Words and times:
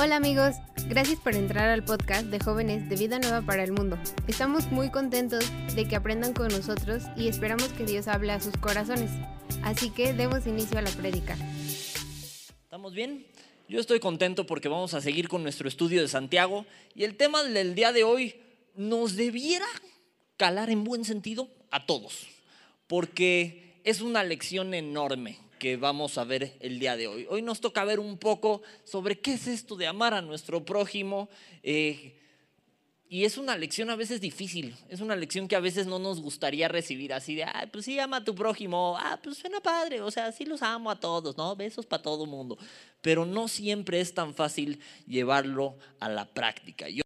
Hola 0.00 0.16
amigos, 0.16 0.56
gracias 0.88 1.18
por 1.20 1.34
entrar 1.34 1.68
al 1.68 1.84
podcast 1.84 2.26
de 2.26 2.38
jóvenes 2.38 2.88
de 2.88 2.96
Vida 2.96 3.18
Nueva 3.18 3.42
para 3.42 3.64
el 3.64 3.72
Mundo. 3.72 3.98
Estamos 4.26 4.70
muy 4.70 4.90
contentos 4.90 5.44
de 5.74 5.86
que 5.86 5.96
aprendan 5.96 6.32
con 6.32 6.48
nosotros 6.48 7.02
y 7.16 7.28
esperamos 7.28 7.68
que 7.68 7.84
Dios 7.84 8.08
hable 8.08 8.32
a 8.32 8.40
sus 8.40 8.56
corazones. 8.56 9.10
Así 9.62 9.90
que 9.90 10.12
demos 10.12 10.46
inicio 10.46 10.78
a 10.78 10.82
la 10.82 10.90
prédica. 10.90 11.36
¿Estamos 12.62 12.94
bien? 12.94 13.26
Yo 13.68 13.80
estoy 13.80 14.00
contento 14.00 14.46
porque 14.46 14.68
vamos 14.68 14.94
a 14.94 15.00
seguir 15.00 15.28
con 15.28 15.42
nuestro 15.42 15.68
estudio 15.68 16.00
de 16.00 16.08
Santiago 16.08 16.64
y 16.94 17.04
el 17.04 17.16
tema 17.16 17.42
del 17.42 17.74
día 17.74 17.92
de 17.92 18.04
hoy 18.04 18.36
nos 18.76 19.16
debiera 19.16 19.66
calar 20.36 20.70
en 20.70 20.84
buen 20.84 21.04
sentido 21.04 21.48
a 21.70 21.84
todos, 21.84 22.28
porque 22.86 23.80
es 23.84 24.00
una 24.00 24.22
lección 24.24 24.72
enorme 24.72 25.47
que 25.58 25.76
vamos 25.76 26.18
a 26.18 26.24
ver 26.24 26.56
el 26.60 26.78
día 26.78 26.96
de 26.96 27.08
hoy. 27.08 27.26
Hoy 27.28 27.42
nos 27.42 27.60
toca 27.60 27.84
ver 27.84 28.00
un 28.00 28.18
poco 28.18 28.62
sobre 28.84 29.18
qué 29.20 29.34
es 29.34 29.46
esto 29.46 29.76
de 29.76 29.86
amar 29.86 30.14
a 30.14 30.22
nuestro 30.22 30.64
prójimo. 30.64 31.28
eh, 31.62 32.14
y 33.10 33.24
es 33.24 33.38
una 33.38 33.56
lección 33.56 33.88
a 33.88 33.96
veces 33.96 34.20
difícil, 34.20 34.76
es 34.90 35.00
una 35.00 35.16
lección 35.16 35.48
que 35.48 35.56
a 35.56 35.60
veces 35.60 35.86
no 35.86 35.98
nos 35.98 36.20
gustaría 36.20 36.68
recibir 36.68 37.14
así 37.14 37.34
de, 37.34 37.44
ah, 37.44 37.66
pues 37.72 37.86
sí, 37.86 37.98
ama 37.98 38.18
a 38.18 38.24
tu 38.24 38.34
prójimo, 38.34 38.98
ah, 38.98 39.18
pues 39.22 39.38
suena 39.38 39.60
padre, 39.60 40.02
o 40.02 40.10
sea, 40.10 40.30
sí 40.30 40.44
los 40.44 40.60
amo 40.60 40.90
a 40.90 41.00
todos, 41.00 41.34
¿no? 41.38 41.56
Besos 41.56 41.86
para 41.86 42.02
todo 42.02 42.26
mundo. 42.26 42.58
Pero 43.00 43.24
no 43.24 43.48
siempre 43.48 44.00
es 44.00 44.12
tan 44.12 44.34
fácil 44.34 44.78
llevarlo 45.06 45.78
a 46.00 46.10
la 46.10 46.26
práctica. 46.26 46.90
Yo 46.90 47.02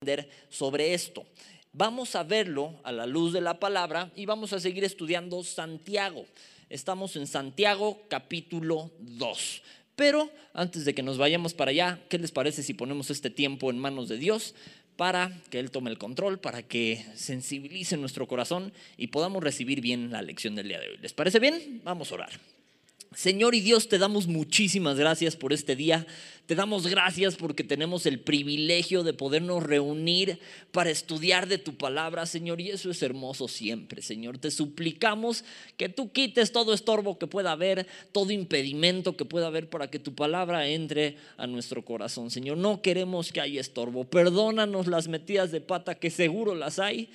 aprender 0.00 0.30
sobre 0.50 0.94
esto. 0.94 1.26
Vamos 1.72 2.14
a 2.14 2.22
verlo 2.22 2.78
a 2.84 2.92
la 2.92 3.04
luz 3.04 3.32
de 3.32 3.40
la 3.40 3.58
palabra 3.58 4.12
y 4.14 4.26
vamos 4.26 4.52
a 4.52 4.60
seguir 4.60 4.84
estudiando 4.84 5.42
Santiago. 5.42 6.26
Estamos 6.70 7.16
en 7.16 7.26
Santiago 7.26 8.02
capítulo 8.08 8.90
2. 9.00 9.62
Pero 9.96 10.30
antes 10.52 10.84
de 10.84 10.94
que 10.94 11.02
nos 11.02 11.18
vayamos 11.18 11.54
para 11.54 11.70
allá, 11.70 12.00
¿qué 12.08 12.18
les 12.18 12.32
parece 12.32 12.62
si 12.62 12.74
ponemos 12.74 13.10
este 13.10 13.30
tiempo 13.30 13.70
en 13.70 13.78
manos 13.78 14.08
de 14.08 14.18
Dios 14.18 14.54
para 14.96 15.32
que 15.50 15.58
Él 15.58 15.70
tome 15.70 15.90
el 15.90 15.98
control, 15.98 16.40
para 16.40 16.62
que 16.62 17.04
sensibilice 17.14 17.96
nuestro 17.96 18.26
corazón 18.26 18.72
y 18.96 19.08
podamos 19.08 19.42
recibir 19.42 19.80
bien 19.80 20.10
la 20.10 20.22
lección 20.22 20.54
del 20.54 20.68
día 20.68 20.80
de 20.80 20.88
hoy? 20.88 20.98
¿Les 20.98 21.12
parece 21.12 21.38
bien? 21.38 21.80
Vamos 21.84 22.10
a 22.10 22.14
orar. 22.14 22.53
Señor 23.14 23.54
y 23.54 23.60
Dios, 23.60 23.88
te 23.88 23.98
damos 23.98 24.26
muchísimas 24.26 24.98
gracias 24.98 25.36
por 25.36 25.52
este 25.52 25.76
día. 25.76 26.06
Te 26.46 26.54
damos 26.54 26.86
gracias 26.86 27.36
porque 27.36 27.64
tenemos 27.64 28.04
el 28.04 28.20
privilegio 28.20 29.02
de 29.02 29.14
podernos 29.14 29.62
reunir 29.62 30.38
para 30.72 30.90
estudiar 30.90 31.48
de 31.48 31.56
tu 31.56 31.76
palabra, 31.76 32.26
Señor. 32.26 32.60
Y 32.60 32.70
eso 32.70 32.90
es 32.90 33.02
hermoso 33.02 33.48
siempre, 33.48 34.02
Señor. 34.02 34.36
Te 34.38 34.50
suplicamos 34.50 35.44
que 35.78 35.88
tú 35.88 36.12
quites 36.12 36.52
todo 36.52 36.74
estorbo 36.74 37.18
que 37.18 37.26
pueda 37.26 37.52
haber, 37.52 37.86
todo 38.12 38.30
impedimento 38.30 39.16
que 39.16 39.24
pueda 39.24 39.46
haber 39.46 39.70
para 39.70 39.88
que 39.88 39.98
tu 39.98 40.14
palabra 40.14 40.68
entre 40.68 41.16
a 41.38 41.46
nuestro 41.46 41.84
corazón, 41.84 42.30
Señor. 42.30 42.58
No 42.58 42.82
queremos 42.82 43.32
que 43.32 43.40
haya 43.40 43.60
estorbo. 43.60 44.04
Perdónanos 44.04 44.86
las 44.86 45.08
metidas 45.08 45.50
de 45.50 45.62
pata 45.62 45.94
que 45.94 46.10
seguro 46.10 46.54
las 46.54 46.78
hay 46.78 47.08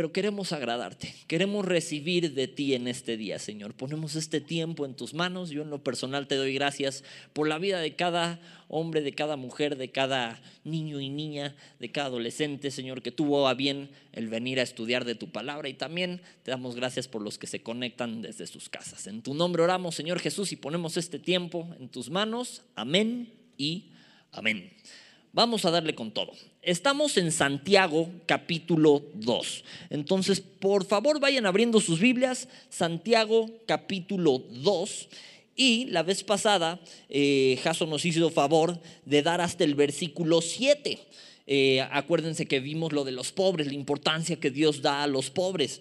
pero 0.00 0.14
queremos 0.14 0.54
agradarte, 0.54 1.14
queremos 1.26 1.62
recibir 1.62 2.32
de 2.32 2.48
ti 2.48 2.72
en 2.74 2.88
este 2.88 3.18
día, 3.18 3.38
Señor. 3.38 3.74
Ponemos 3.74 4.16
este 4.16 4.40
tiempo 4.40 4.86
en 4.86 4.94
tus 4.94 5.12
manos. 5.12 5.50
Yo 5.50 5.60
en 5.60 5.68
lo 5.68 5.84
personal 5.84 6.26
te 6.26 6.36
doy 6.36 6.54
gracias 6.54 7.04
por 7.34 7.46
la 7.46 7.58
vida 7.58 7.80
de 7.80 7.96
cada 7.96 8.40
hombre, 8.68 9.02
de 9.02 9.12
cada 9.12 9.36
mujer, 9.36 9.76
de 9.76 9.90
cada 9.90 10.40
niño 10.64 11.00
y 11.00 11.10
niña, 11.10 11.54
de 11.80 11.92
cada 11.92 12.06
adolescente, 12.06 12.70
Señor, 12.70 13.02
que 13.02 13.12
tuvo 13.12 13.46
a 13.46 13.52
bien 13.52 13.90
el 14.12 14.28
venir 14.28 14.58
a 14.58 14.62
estudiar 14.62 15.04
de 15.04 15.16
tu 15.16 15.32
palabra. 15.32 15.68
Y 15.68 15.74
también 15.74 16.22
te 16.44 16.50
damos 16.50 16.76
gracias 16.76 17.06
por 17.06 17.20
los 17.20 17.36
que 17.36 17.46
se 17.46 17.62
conectan 17.62 18.22
desde 18.22 18.46
sus 18.46 18.70
casas. 18.70 19.06
En 19.06 19.20
tu 19.20 19.34
nombre 19.34 19.62
oramos, 19.62 19.96
Señor 19.96 20.18
Jesús, 20.18 20.50
y 20.52 20.56
ponemos 20.56 20.96
este 20.96 21.18
tiempo 21.18 21.68
en 21.78 21.90
tus 21.90 22.08
manos. 22.08 22.62
Amén 22.74 23.34
y 23.58 23.92
amén. 24.32 24.72
Vamos 25.32 25.64
a 25.64 25.70
darle 25.70 25.94
con 25.94 26.10
todo. 26.10 26.32
Estamos 26.60 27.16
en 27.16 27.30
Santiago 27.30 28.10
capítulo 28.26 29.02
2. 29.14 29.64
Entonces, 29.90 30.40
por 30.40 30.84
favor, 30.84 31.20
vayan 31.20 31.46
abriendo 31.46 31.80
sus 31.80 32.00
Biblias. 32.00 32.48
Santiago 32.68 33.48
capítulo 33.64 34.42
2. 34.50 35.08
Y 35.54 35.84
la 35.86 36.02
vez 36.02 36.24
pasada, 36.24 36.80
eh, 37.08 37.60
Jason 37.62 37.90
nos 37.90 38.04
hizo 38.04 38.30
favor 38.30 38.80
de 39.04 39.22
dar 39.22 39.40
hasta 39.40 39.62
el 39.62 39.76
versículo 39.76 40.40
7. 40.40 40.98
Eh, 41.46 41.80
acuérdense 41.92 42.46
que 42.46 42.58
vimos 42.58 42.92
lo 42.92 43.04
de 43.04 43.12
los 43.12 43.30
pobres, 43.30 43.68
la 43.68 43.74
importancia 43.74 44.40
que 44.40 44.50
Dios 44.50 44.82
da 44.82 45.04
a 45.04 45.06
los 45.06 45.30
pobres. 45.30 45.80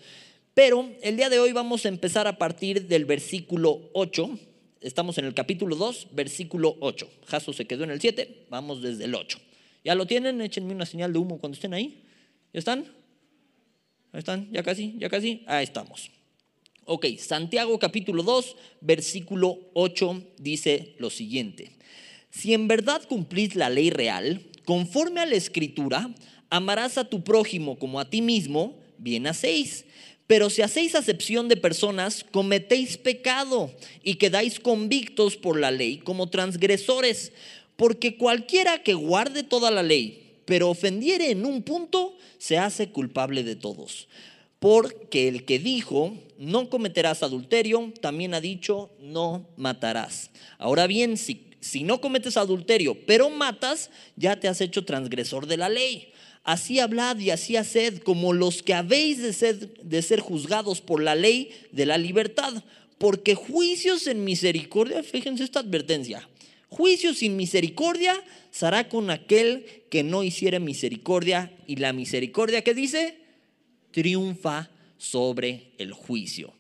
Pero 0.54 0.92
el 1.02 1.18
día 1.18 1.30
de 1.30 1.40
hoy 1.40 1.54
vamos 1.54 1.86
a 1.86 1.90
empezar 1.90 2.28
a 2.28 2.38
partir 2.38 2.88
del 2.88 3.06
versículo 3.06 3.82
8 3.94 4.30
Estamos 4.82 5.18
en 5.18 5.26
el 5.26 5.34
capítulo 5.34 5.76
2, 5.76 6.08
versículo 6.12 6.78
8. 6.80 7.10
Jaso 7.26 7.52
se 7.52 7.66
quedó 7.66 7.84
en 7.84 7.92
el 7.92 8.00
7, 8.00 8.46
vamos 8.50 8.82
desde 8.82 9.06
el 9.06 9.16
8. 9.16 9.38
¿Ya 9.84 9.94
lo 9.94 10.06
tienen? 10.06 10.40
Échenme 10.40 10.74
una 10.74 10.86
señal 10.86 11.12
de 11.12 11.20
humo 11.20 11.38
cuando 11.38 11.56
estén 11.56 11.74
ahí. 11.74 12.02
¿Ya 12.54 12.60
están? 12.60 12.86
¿Ya 14.14 14.20
están? 14.20 14.50
¿Ya 14.52 14.64
casi? 14.64 14.96
¿Ya 14.98 15.10
casi? 15.10 15.44
Ahí 15.48 15.66
estamos. 15.66 16.10
Ok, 16.86 17.08
Santiago 17.18 17.78
capítulo 17.78 18.24
2, 18.24 18.56
versículo 18.80 19.60
8 19.74 20.24
dice 20.38 20.96
lo 20.98 21.10
siguiente. 21.10 21.74
Si 22.30 22.54
en 22.54 22.70
verdad 22.70 23.02
cumplís 23.08 23.56
la 23.56 23.70
ley 23.70 23.90
real, 23.90 24.42
conforme 24.64 25.20
a 25.20 25.26
la 25.26 25.36
escritura, 25.36 26.10
amarás 26.50 26.98
a 26.98 27.10
tu 27.10 27.22
prójimo 27.24 27.78
como 27.78 28.00
a 28.00 28.10
ti 28.10 28.22
mismo, 28.22 28.80
bien 28.98 29.28
hacéis. 29.28 29.86
Pero 30.30 30.52
si 30.52 30.62
hacéis 30.62 30.94
acepción 30.94 31.48
de 31.48 31.58
personas, 31.58 32.24
cometéis 32.24 32.98
pecado 32.98 33.72
y 34.04 34.18
quedáis 34.18 34.60
convictos 34.60 35.36
por 35.38 35.60
la 35.60 35.72
ley 35.72 35.98
como 35.98 36.30
transgresores. 36.30 37.32
Porque 37.76 38.16
cualquiera 38.16 38.84
que 38.84 38.94
guarde 38.94 39.42
toda 39.42 39.72
la 39.72 39.82
ley, 39.82 40.36
pero 40.46 40.70
ofendiere 40.70 41.32
en 41.32 41.48
un 41.48 41.64
punto, 41.64 42.16
se 42.38 42.60
hace 42.60 42.90
culpable 42.90 43.42
de 43.44 43.56
todos. 43.56 44.08
Porque 44.60 45.30
el 45.30 45.46
que 45.46 45.58
dijo, 45.58 46.16
no 46.38 46.70
cometerás 46.70 47.24
adulterio, 47.24 47.92
también 48.00 48.36
ha 48.36 48.40
dicho, 48.40 48.92
no 49.00 49.48
matarás. 49.58 50.30
Ahora 50.60 50.86
bien, 50.86 51.18
si, 51.18 51.48
si 51.60 51.82
no 51.82 52.02
cometes 52.02 52.38
adulterio, 52.38 53.04
pero 53.08 53.32
matas, 53.32 53.90
ya 54.16 54.40
te 54.40 54.48
has 54.48 54.62
hecho 54.62 54.86
transgresor 54.86 55.48
de 55.48 55.58
la 55.58 55.70
ley. 55.70 56.14
Así 56.50 56.80
hablad 56.80 57.20
y 57.20 57.30
así 57.30 57.58
haced 57.58 58.00
como 58.00 58.34
los 58.34 58.64
que 58.64 58.74
habéis 58.74 59.22
de 59.22 59.34
ser, 59.34 59.84
de 59.84 60.02
ser 60.02 60.20
juzgados 60.20 60.82
por 60.82 61.00
la 61.00 61.14
ley 61.14 61.52
de 61.72 61.86
la 61.86 62.00
libertad. 62.00 62.64
Porque 62.98 63.36
juicios 63.36 64.08
en 64.08 64.24
misericordia, 64.24 65.04
fíjense 65.04 65.44
esta 65.44 65.60
advertencia, 65.60 66.28
juicio 66.68 67.14
sin 67.14 67.36
misericordia 67.36 68.20
será 68.50 68.90
con 68.90 69.12
aquel 69.12 69.64
que 69.92 70.02
no 70.02 70.24
hiciere 70.24 70.60
misericordia. 70.60 71.54
Y 71.68 71.76
la 71.76 71.94
misericordia 71.94 72.64
que 72.64 72.74
dice, 72.74 73.20
triunfa 73.92 74.72
sobre 74.98 75.74
el 75.78 75.94
juicio. 75.94 76.56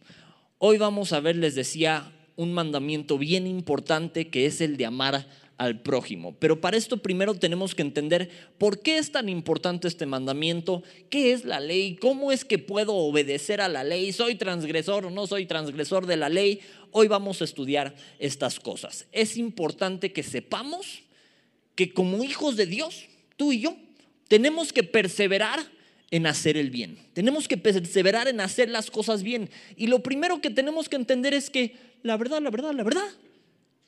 Hoy 0.59 0.77
vamos 0.77 1.13
a 1.13 1.19
ver, 1.19 1.35
les 1.35 1.55
decía, 1.55 2.13
un 2.35 2.53
mandamiento 2.53 3.17
bien 3.17 3.47
importante 3.47 4.27
que 4.27 4.45
es 4.45 4.61
el 4.61 4.77
de 4.77 4.85
amar 4.85 5.27
al 5.59 5.81
prójimo. 5.81 6.35
Pero 6.39 6.61
para 6.61 6.77
esto 6.77 6.97
primero 6.97 7.35
tenemos 7.35 7.75
que 7.75 7.81
entender 7.81 8.29
por 8.57 8.79
qué 8.79 8.97
es 8.97 9.11
tan 9.11 9.27
importante 9.27 9.87
este 9.89 10.05
mandamiento, 10.05 10.81
qué 11.09 11.33
es 11.33 11.43
la 11.43 11.59
ley, 11.59 11.97
cómo 11.97 12.31
es 12.31 12.45
que 12.45 12.57
puedo 12.57 12.95
obedecer 12.95 13.59
a 13.59 13.67
la 13.67 13.83
ley, 13.83 14.13
soy 14.13 14.35
transgresor 14.35 15.05
o 15.05 15.09
no 15.11 15.27
soy 15.27 15.45
transgresor 15.45 16.07
de 16.07 16.15
la 16.15 16.29
ley. 16.29 16.61
Hoy 16.91 17.09
vamos 17.09 17.41
a 17.41 17.43
estudiar 17.43 17.93
estas 18.19 18.59
cosas. 18.59 19.05
Es 19.11 19.35
importante 19.35 20.13
que 20.13 20.23
sepamos 20.23 21.03
que 21.75 21.93
como 21.93 22.23
hijos 22.23 22.55
de 22.55 22.65
Dios, 22.65 23.07
tú 23.35 23.51
y 23.51 23.59
yo, 23.59 23.75
tenemos 24.29 24.71
que 24.71 24.83
perseverar 24.83 25.59
en 26.09 26.25
hacer 26.25 26.55
el 26.55 26.69
bien. 26.69 26.97
Tenemos 27.13 27.49
que 27.49 27.57
perseverar 27.57 28.29
en 28.29 28.39
hacer 28.39 28.69
las 28.69 28.89
cosas 28.89 29.23
bien. 29.23 29.49
Y 29.75 29.87
lo 29.87 30.01
primero 30.01 30.39
que 30.39 30.49
tenemos 30.49 30.87
que 30.87 30.95
entender 30.95 31.33
es 31.33 31.49
que 31.49 31.75
la 32.01 32.15
verdad, 32.15 32.41
la 32.41 32.49
verdad, 32.49 32.73
la 32.73 32.83
verdad 32.83 33.09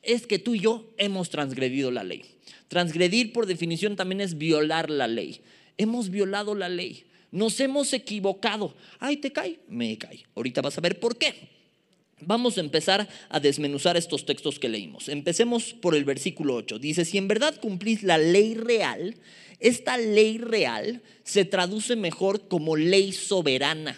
es 0.01 0.27
que 0.27 0.39
tú 0.39 0.55
y 0.55 0.59
yo 0.59 0.93
hemos 0.97 1.29
transgredido 1.29 1.91
la 1.91 2.03
ley. 2.03 2.23
Transgredir 2.67 3.33
por 3.33 3.45
definición 3.45 3.95
también 3.95 4.21
es 4.21 4.37
violar 4.37 4.89
la 4.89 5.07
ley. 5.07 5.41
Hemos 5.77 6.09
violado 6.09 6.55
la 6.55 6.69
ley. 6.69 7.03
Nos 7.31 7.59
hemos 7.59 7.93
equivocado. 7.93 8.75
Ay, 8.99 9.17
te 9.17 9.31
cae, 9.31 9.59
me 9.67 9.97
cae. 9.97 10.25
Ahorita 10.35 10.61
vas 10.61 10.77
a 10.77 10.81
ver 10.81 10.99
por 10.99 11.17
qué. 11.17 11.49
Vamos 12.21 12.57
a 12.57 12.61
empezar 12.61 13.09
a 13.29 13.39
desmenuzar 13.39 13.97
estos 13.97 14.25
textos 14.25 14.59
que 14.59 14.69
leímos. 14.69 15.09
Empecemos 15.09 15.73
por 15.73 15.95
el 15.95 16.05
versículo 16.05 16.55
8. 16.55 16.77
Dice, 16.77 17.03
si 17.03 17.17
en 17.17 17.27
verdad 17.27 17.59
cumplís 17.59 18.03
la 18.03 18.17
ley 18.17 18.53
real, 18.53 19.15
esta 19.59 19.97
ley 19.97 20.37
real 20.37 21.01
se 21.23 21.45
traduce 21.45 21.95
mejor 21.95 22.47
como 22.47 22.75
ley 22.75 23.11
soberana. 23.11 23.97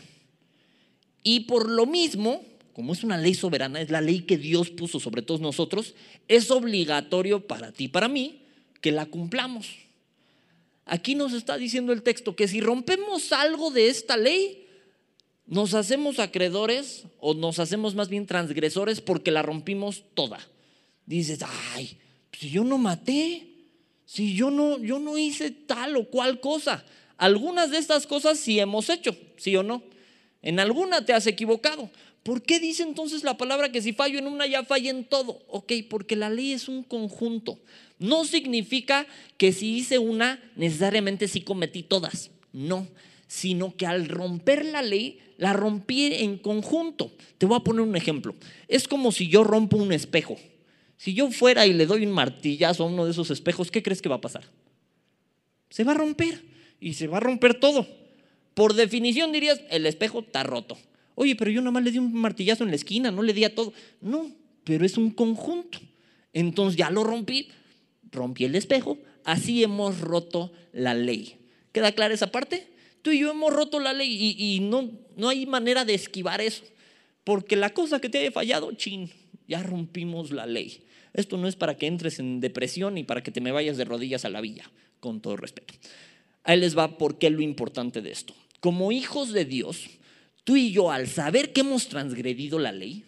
Y 1.21 1.41
por 1.41 1.69
lo 1.69 1.85
mismo, 1.85 2.43
como 2.73 2.93
es 2.93 3.03
una 3.03 3.17
ley 3.17 3.35
soberana, 3.35 3.81
es 3.81 3.89
la 3.89 4.01
ley 4.01 4.21
que 4.21 4.37
Dios 4.37 4.69
puso 4.69 4.99
sobre 4.99 5.21
todos 5.21 5.41
nosotros, 5.41 5.95
es 6.27 6.49
obligatorio 6.51 7.47
para 7.47 7.71
ti 7.71 7.87
para 7.87 8.07
mí 8.07 8.41
que 8.81 8.91
la 8.91 9.05
cumplamos. 9.05 9.69
Aquí 10.85 11.15
nos 11.15 11.33
está 11.33 11.57
diciendo 11.57 11.93
el 11.93 12.03
texto 12.03 12.35
que 12.35 12.47
si 12.47 12.59
rompemos 12.59 13.31
algo 13.31 13.71
de 13.71 13.87
esta 13.87 14.17
ley, 14.17 14.67
nos 15.45 15.73
hacemos 15.73 16.19
acreedores 16.19 17.03
o 17.19 17.33
nos 17.33 17.59
hacemos 17.59 17.95
más 17.95 18.09
bien 18.09 18.25
transgresores 18.25 19.01
porque 19.01 19.31
la 19.31 19.41
rompimos 19.41 20.03
toda. 20.13 20.39
Dices, 21.05 21.39
ay, 21.73 21.97
Si 22.31 22.49
yo 22.49 22.63
no 22.63 22.77
maté, 22.77 23.47
si 24.05 24.35
yo 24.35 24.49
no, 24.49 24.79
yo 24.79 24.99
no 24.99 25.17
hice 25.17 25.51
tal 25.51 25.95
o 25.95 26.09
cual 26.09 26.39
cosa. 26.39 26.83
Algunas 27.17 27.71
de 27.71 27.77
estas 27.77 28.07
cosas 28.07 28.39
sí 28.39 28.59
hemos 28.59 28.89
hecho, 28.89 29.15
sí 29.37 29.55
o 29.55 29.63
no. 29.63 29.83
En 30.41 30.59
alguna 30.59 31.05
te 31.05 31.13
has 31.13 31.27
equivocado. 31.27 31.89
¿Por 32.23 32.41
qué 32.41 32.61
dice 32.61 32.83
entonces 32.83 33.23
la 33.23 33.37
palabra 33.37 33.71
que 33.71 33.81
si 33.81 33.91
fallo 33.91 34.17
en 34.17 34.27
una 34.27 34.47
ya 34.47 34.63
falla 34.63 34.89
en 34.89 35.03
todo? 35.03 35.43
Ok, 35.47 35.73
porque 35.89 36.15
la 36.15 36.29
ley 36.29 36.53
es 36.53 36.69
un 36.69 36.81
conjunto. 36.83 37.59
No 37.99 38.23
significa 38.23 39.05
que 39.37 39.51
si 39.51 39.75
hice 39.75 39.99
una, 39.99 40.41
necesariamente 40.55 41.27
sí 41.27 41.41
cometí 41.41 41.83
todas. 41.83 42.31
No, 42.53 42.87
sino 43.27 43.75
que 43.75 43.85
al 43.85 44.07
romper 44.07 44.63
la 44.63 44.81
ley, 44.81 45.19
la 45.37 45.51
rompí 45.51 46.13
en 46.13 46.37
conjunto. 46.37 47.11
Te 47.37 47.45
voy 47.45 47.57
a 47.57 47.63
poner 47.63 47.81
un 47.81 47.97
ejemplo. 47.97 48.35
Es 48.69 48.87
como 48.87 49.11
si 49.11 49.27
yo 49.27 49.43
rompo 49.43 49.75
un 49.75 49.91
espejo. 49.91 50.37
Si 50.95 51.13
yo 51.13 51.29
fuera 51.29 51.67
y 51.67 51.73
le 51.73 51.85
doy 51.85 52.05
un 52.05 52.13
martillazo 52.13 52.83
a 52.83 52.87
uno 52.87 53.03
de 53.03 53.11
esos 53.11 53.31
espejos, 53.31 53.69
¿qué 53.69 53.83
crees 53.83 54.01
que 54.01 54.07
va 54.07 54.15
a 54.15 54.21
pasar? 54.21 54.45
Se 55.69 55.83
va 55.83 55.91
a 55.91 55.95
romper 55.95 56.41
y 56.79 56.93
se 56.93 57.07
va 57.07 57.17
a 57.17 57.21
romper 57.21 57.59
todo. 57.59 57.85
Por 58.53 58.75
definición 58.75 59.33
dirías, 59.33 59.59
el 59.69 59.85
espejo 59.85 60.19
está 60.19 60.43
roto. 60.43 60.77
Oye, 61.15 61.35
pero 61.35 61.51
yo 61.51 61.61
nada 61.61 61.71
más 61.71 61.83
le 61.83 61.91
di 61.91 61.99
un 61.99 62.13
martillazo 62.13 62.63
en 62.63 62.69
la 62.69 62.75
esquina, 62.75 63.11
no 63.11 63.21
le 63.21 63.33
di 63.33 63.43
a 63.43 63.53
todo. 63.53 63.73
No, 64.01 64.31
pero 64.63 64.85
es 64.85 64.97
un 64.97 65.11
conjunto. 65.11 65.79
Entonces 66.33 66.77
ya 66.77 66.89
lo 66.89 67.03
rompí, 67.03 67.49
rompí 68.11 68.45
el 68.45 68.55
espejo, 68.55 68.97
así 69.23 69.63
hemos 69.63 70.01
roto 70.01 70.51
la 70.71 70.93
ley. 70.93 71.37
¿Queda 71.71 71.91
clara 71.91 72.13
esa 72.13 72.31
parte? 72.31 72.67
Tú 73.01 73.11
y 73.11 73.19
yo 73.19 73.31
hemos 73.31 73.53
roto 73.53 73.79
la 73.79 73.93
ley 73.93 74.35
y, 74.37 74.59
no, 74.61 74.89
no 75.17 75.29
hay 75.29 75.45
manera 75.45 75.85
de 75.85 75.93
esquivar 75.93 76.41
eso. 76.41 76.63
Porque 77.23 77.55
la 77.55 77.73
cosa 77.73 77.99
que 77.99 78.09
te 78.09 78.19
haya 78.19 78.31
fallado, 78.31 78.71
chin, 78.73 79.09
ya 79.47 79.61
rompimos 79.61 80.31
la 80.31 80.45
ley. 80.45 80.83
Esto 81.13 81.37
no 81.37 81.47
es 81.47 81.55
para 81.55 81.77
que 81.77 81.87
entres 81.87 82.19
en 82.19 82.39
depresión 82.39 82.97
y 82.97 83.03
para 83.03 83.21
que 83.21 83.31
te 83.31 83.41
me 83.41 83.51
vayas 83.51 83.77
de 83.77 83.85
rodillas 83.85 84.25
a 84.25 84.29
la 84.29 84.41
villa, 84.41 84.69
con 84.99 85.21
todo 85.21 85.37
respeto. 85.37 85.73
Ahí 86.43 86.59
les 86.59 86.77
va 86.77 86.97
por 86.97 87.17
qué 87.17 87.29
lo 87.29 87.41
importante 87.41 88.01
de 88.01 88.11
esto. 88.11 88.33
Como 88.59 88.91
hijos 88.91 89.31
de 89.31 89.45
Dios, 89.45 89.89
tú 90.43 90.55
y 90.55 90.71
yo, 90.71 90.91
al 90.91 91.07
saber 91.07 91.53
que 91.53 91.61
hemos 91.61 91.87
transgredido 91.87 92.59
la 92.59 92.71
ley, 92.71 93.03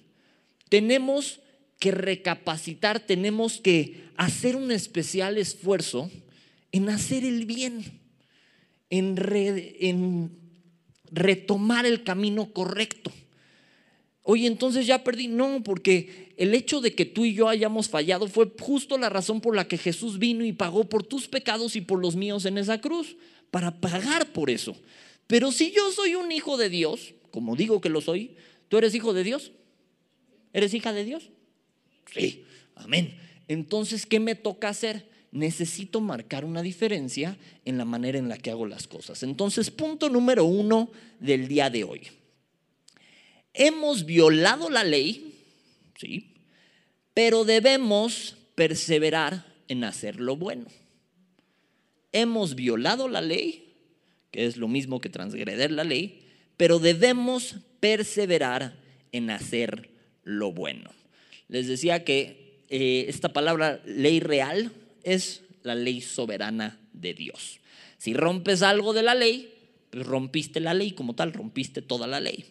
tenemos 0.69 1.39
que 1.79 1.91
recapacitar, 1.91 2.99
tenemos 2.99 3.59
que 3.59 4.05
hacer 4.17 4.55
un 4.55 4.71
especial 4.71 5.37
esfuerzo 5.37 6.09
en 6.71 6.89
hacer 6.89 7.23
el 7.25 7.45
bien, 7.45 8.01
en, 8.89 10.31
retomar 11.11 11.85
el 11.85 12.03
camino 12.03 12.51
correcto. 12.51 13.11
Oye, 14.23 14.47
entonces 14.47 14.88
ya 14.88 15.03
perdí. 15.03 15.27
No, 15.27 15.61
porque 15.63 16.33
el 16.38 16.53
hecho 16.55 16.81
de 16.81 16.95
que 16.95 17.05
tú 17.05 17.25
y 17.25 17.33
yo 17.33 17.47
hayamos 17.47 17.89
fallado 17.89 18.27
fue 18.27 18.51
justo 18.59 18.97
la 18.97 19.09
razón 19.09 19.39
por 19.39 19.55
la 19.55 19.67
que 19.67 19.77
Jesús 19.77 20.17
vino 20.17 20.43
y 20.43 20.51
pagó 20.51 20.85
por 20.85 21.03
tus 21.03 21.27
pecados 21.27 21.75
y 21.75 21.81
por 21.81 21.99
los 21.99 22.15
míos 22.15 22.45
en 22.45 22.57
esa 22.57 22.81
cruz, 22.81 23.15
para 23.51 23.79
pagar 23.79 24.33
por 24.33 24.49
eso. 24.49 24.75
Pero 25.27 25.51
si 25.51 25.71
yo 25.71 25.91
soy 25.91 26.15
un 26.15 26.31
hijo 26.31 26.57
de 26.57 26.69
Dios, 26.69 27.13
como 27.35 27.57
digo 27.57 27.81
que 27.81 27.89
lo 27.89 27.99
soy, 27.99 28.37
¿tú 28.69 28.77
eres 28.77 28.95
hijo 28.95 29.13
de 29.13 29.25
Dios? 29.25 29.51
¿Eres 30.53 30.73
hija 30.73 30.93
de 30.93 31.03
Dios? 31.03 31.31
Sí, 32.13 32.45
amén. 32.75 33.19
Entonces, 33.49 34.05
¿qué 34.05 34.21
me 34.21 34.35
toca 34.35 34.69
hacer? 34.69 35.09
Necesito 35.33 35.99
marcar 35.99 36.45
una 36.45 36.61
diferencia 36.61 37.37
en 37.65 37.77
la 37.77 37.83
manera 37.83 38.17
en 38.17 38.29
la 38.29 38.37
que 38.37 38.51
hago 38.51 38.65
las 38.65 38.87
cosas. 38.87 39.21
Entonces, 39.21 39.69
punto 39.69 40.09
número 40.09 40.45
uno 40.45 40.89
del 41.19 41.49
día 41.49 41.69
de 41.69 41.83
hoy 41.83 42.01
hemos 43.55 44.05
violado 44.05 44.69
la 44.69 44.83
ley, 44.83 45.33
¿sí? 45.97 46.35
Pero 47.13 47.45
debemos 47.45 48.35
perseverar 48.53 49.45
en 49.67 49.83
hacer 49.83 50.19
lo 50.19 50.35
bueno. 50.35 50.65
Hemos 52.11 52.55
violado 52.55 53.07
la 53.07 53.21
ley, 53.21 53.73
que 54.31 54.45
es 54.45 54.57
lo 54.57 54.67
mismo 54.67 55.01
que 55.01 55.09
transgreder 55.09 55.71
la 55.71 55.83
ley, 55.83 56.25
pero 56.57 56.79
debemos 56.79 57.55
perseverar 57.79 58.77
en 59.11 59.29
hacer 59.29 59.89
lo 60.23 60.51
bueno. 60.51 60.91
Les 61.47 61.67
decía 61.67 62.03
que 62.03 62.63
eh, 62.69 63.05
esta 63.07 63.29
palabra 63.29 63.81
ley 63.85 64.19
real 64.19 64.71
es 65.03 65.43
la 65.63 65.75
ley 65.75 66.01
soberana 66.01 66.79
de 66.93 67.13
Dios. 67.13 67.59
Si 67.97 68.13
rompes 68.13 68.61
algo 68.61 68.93
de 68.93 69.03
la 69.03 69.15
ley, 69.15 69.53
pues 69.91 70.05
rompiste 70.05 70.59
la 70.59 70.73
ley 70.73 70.91
como 70.91 71.15
tal, 71.15 71.33
rompiste 71.33 71.81
toda 71.81 72.07
la 72.07 72.19
ley. 72.19 72.45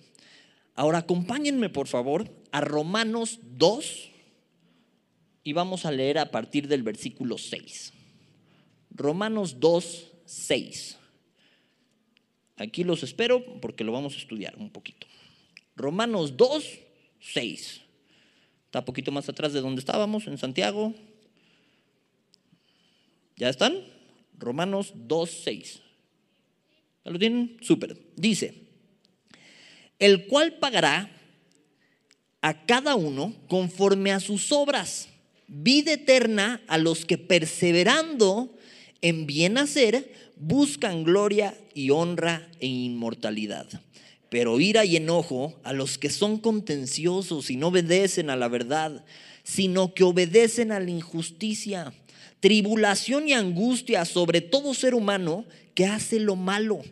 Ahora 0.74 0.98
acompáñenme 0.98 1.68
por 1.68 1.86
favor 1.86 2.30
a 2.52 2.60
Romanos 2.60 3.40
2 3.42 4.10
y 5.44 5.52
vamos 5.52 5.84
a 5.84 5.92
leer 5.92 6.18
a 6.18 6.30
partir 6.30 6.68
del 6.68 6.82
versículo 6.82 7.38
6. 7.38 7.92
Romanos 8.90 9.60
2, 9.60 10.12
6. 10.24 10.98
Aquí 12.56 12.84
los 12.84 13.02
espero 13.02 13.44
porque 13.60 13.84
lo 13.84 13.92
vamos 13.92 14.14
a 14.14 14.18
estudiar 14.18 14.56
un 14.56 14.70
poquito. 14.70 15.06
Romanos 15.76 16.36
2, 16.36 16.64
6. 17.20 17.80
Está 18.66 18.84
poquito 18.84 19.10
más 19.12 19.28
atrás 19.28 19.52
de 19.52 19.60
donde 19.60 19.80
estábamos, 19.80 20.26
en 20.26 20.38
Santiago. 20.38 20.94
¿Ya 23.36 23.48
están? 23.48 23.80
Romanos 24.38 24.92
2, 24.94 25.30
6. 25.44 25.80
¿Ya 27.04 27.10
lo 27.10 27.18
tienen? 27.18 27.56
Súper. 27.60 27.98
Dice, 28.16 28.54
el 29.98 30.26
cual 30.26 30.54
pagará 30.54 31.10
a 32.40 32.66
cada 32.66 32.94
uno 32.94 33.34
conforme 33.48 34.12
a 34.12 34.20
sus 34.20 34.52
obras, 34.52 35.08
vida 35.48 35.92
eterna 35.92 36.62
a 36.68 36.78
los 36.78 37.04
que 37.04 37.18
perseverando 37.18 38.54
en 39.04 39.26
bien 39.26 39.58
hacer 39.58 40.10
buscan 40.36 41.04
gloria 41.04 41.54
y 41.74 41.90
honra 41.90 42.48
e 42.58 42.66
inmortalidad. 42.66 43.68
Pero 44.30 44.58
ira 44.60 44.86
y 44.86 44.96
enojo 44.96 45.60
a 45.62 45.74
los 45.74 45.98
que 45.98 46.08
son 46.08 46.38
contenciosos 46.38 47.50
y 47.50 47.56
no 47.56 47.68
obedecen 47.68 48.30
a 48.30 48.36
la 48.36 48.48
verdad, 48.48 49.04
sino 49.42 49.92
que 49.92 50.04
obedecen 50.04 50.72
a 50.72 50.80
la 50.80 50.90
injusticia. 50.90 51.92
Tribulación 52.40 53.28
y 53.28 53.34
angustia 53.34 54.06
sobre 54.06 54.40
todo 54.40 54.72
ser 54.72 54.94
humano 54.94 55.44
que 55.74 55.84
hace 55.84 56.18
lo 56.18 56.34
malo 56.34 56.82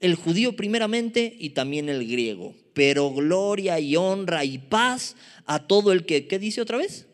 el 0.00 0.16
judío 0.16 0.54
primeramente 0.54 1.34
y 1.38 1.50
también 1.50 1.88
el 1.88 2.06
griego. 2.06 2.54
Pero 2.74 3.10
gloria 3.10 3.80
y 3.80 3.96
honra 3.96 4.44
y 4.44 4.58
paz 4.58 5.16
a 5.46 5.66
todo 5.66 5.92
el 5.92 6.04
que, 6.04 6.26
¿qué 6.26 6.38
dice 6.38 6.60
otra 6.60 6.76
vez? 6.76 7.06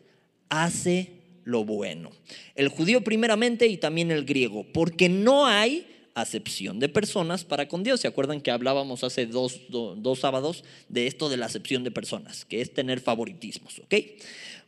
Hace 0.49 1.20
lo 1.43 1.63
bueno. 1.63 2.11
El 2.55 2.69
judío 2.69 3.03
primeramente 3.03 3.67
y 3.67 3.77
también 3.77 4.11
el 4.11 4.25
griego, 4.25 4.65
porque 4.73 5.09
no 5.09 5.45
hay 5.45 5.85
acepción 6.13 6.79
de 6.79 6.89
personas 6.89 7.45
para 7.45 7.67
con 7.67 7.83
Dios. 7.83 8.01
¿Se 8.01 8.07
acuerdan 8.07 8.41
que 8.41 8.51
hablábamos 8.51 9.03
hace 9.03 9.25
dos, 9.25 9.61
dos 9.69 10.19
sábados 10.19 10.63
de 10.89 11.07
esto 11.07 11.29
de 11.29 11.37
la 11.37 11.45
acepción 11.45 11.83
de 11.83 11.91
personas, 11.91 12.45
que 12.45 12.61
es 12.61 12.73
tener 12.73 12.99
favoritismos, 12.99 13.79
¿ok? 13.79 13.95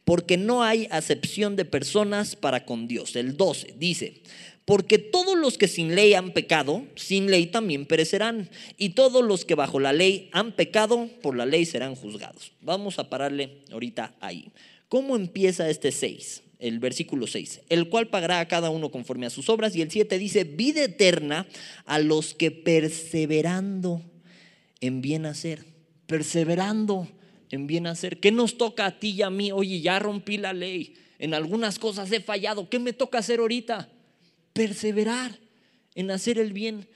Porque 0.05 0.37
no 0.37 0.63
hay 0.63 0.87
acepción 0.91 1.55
de 1.55 1.65
personas 1.65 2.35
para 2.35 2.65
con 2.65 2.87
Dios. 2.87 3.15
El 3.15 3.37
12 3.37 3.75
dice, 3.77 4.21
porque 4.65 4.97
todos 4.97 5.37
los 5.37 5.57
que 5.57 5.67
sin 5.67 5.95
ley 5.95 6.13
han 6.13 6.31
pecado, 6.31 6.85
sin 6.95 7.29
ley 7.29 7.47
también 7.47 7.85
perecerán. 7.85 8.49
Y 8.77 8.89
todos 8.89 9.23
los 9.23 9.43
que 9.45 9.55
bajo 9.55 9.79
la 9.79 9.91
ley 9.91 10.29
han 10.31 10.53
pecado, 10.53 11.09
por 11.21 11.35
la 11.35 11.45
ley 11.45 11.65
serán 11.65 11.95
juzgados. 11.95 12.53
Vamos 12.61 12.99
a 12.99 13.09
pararle 13.09 13.61
ahorita 13.71 14.13
ahí. 14.21 14.51
¿Cómo 14.87 15.15
empieza 15.15 15.69
este 15.69 15.91
6? 15.91 16.42
El 16.63 16.79
versículo 16.79 17.27
6. 17.27 17.61
El 17.69 17.89
cual 17.89 18.07
pagará 18.07 18.39
a 18.39 18.47
cada 18.47 18.69
uno 18.69 18.89
conforme 18.89 19.25
a 19.25 19.29
sus 19.29 19.49
obras. 19.49 19.75
Y 19.75 19.81
el 19.81 19.91
7 19.91 20.17
dice, 20.17 20.43
vida 20.45 20.83
eterna 20.83 21.45
a 21.85 21.99
los 21.99 22.33
que 22.33 22.51
perseverando 22.51 24.01
en 24.79 25.01
bien 25.01 25.25
hacer. 25.25 25.65
Perseverando 26.07 27.07
en 27.51 27.67
bien 27.67 27.85
hacer. 27.85 28.19
¿Qué 28.19 28.31
nos 28.31 28.57
toca 28.57 28.85
a 28.85 28.99
ti 28.99 29.09
y 29.09 29.21
a 29.21 29.29
mí? 29.29 29.51
Oye, 29.51 29.81
ya 29.81 29.99
rompí 29.99 30.37
la 30.37 30.53
ley. 30.53 30.95
En 31.19 31.33
algunas 31.33 31.79
cosas 31.79 32.11
he 32.11 32.21
fallado. 32.21 32.69
¿Qué 32.69 32.79
me 32.79 32.93
toca 32.93 33.19
hacer 33.19 33.39
ahorita? 33.39 33.89
perseverar 34.53 35.37
en 35.95 36.11
hacer 36.11 36.37
el 36.37 36.53
bien. 36.53 36.87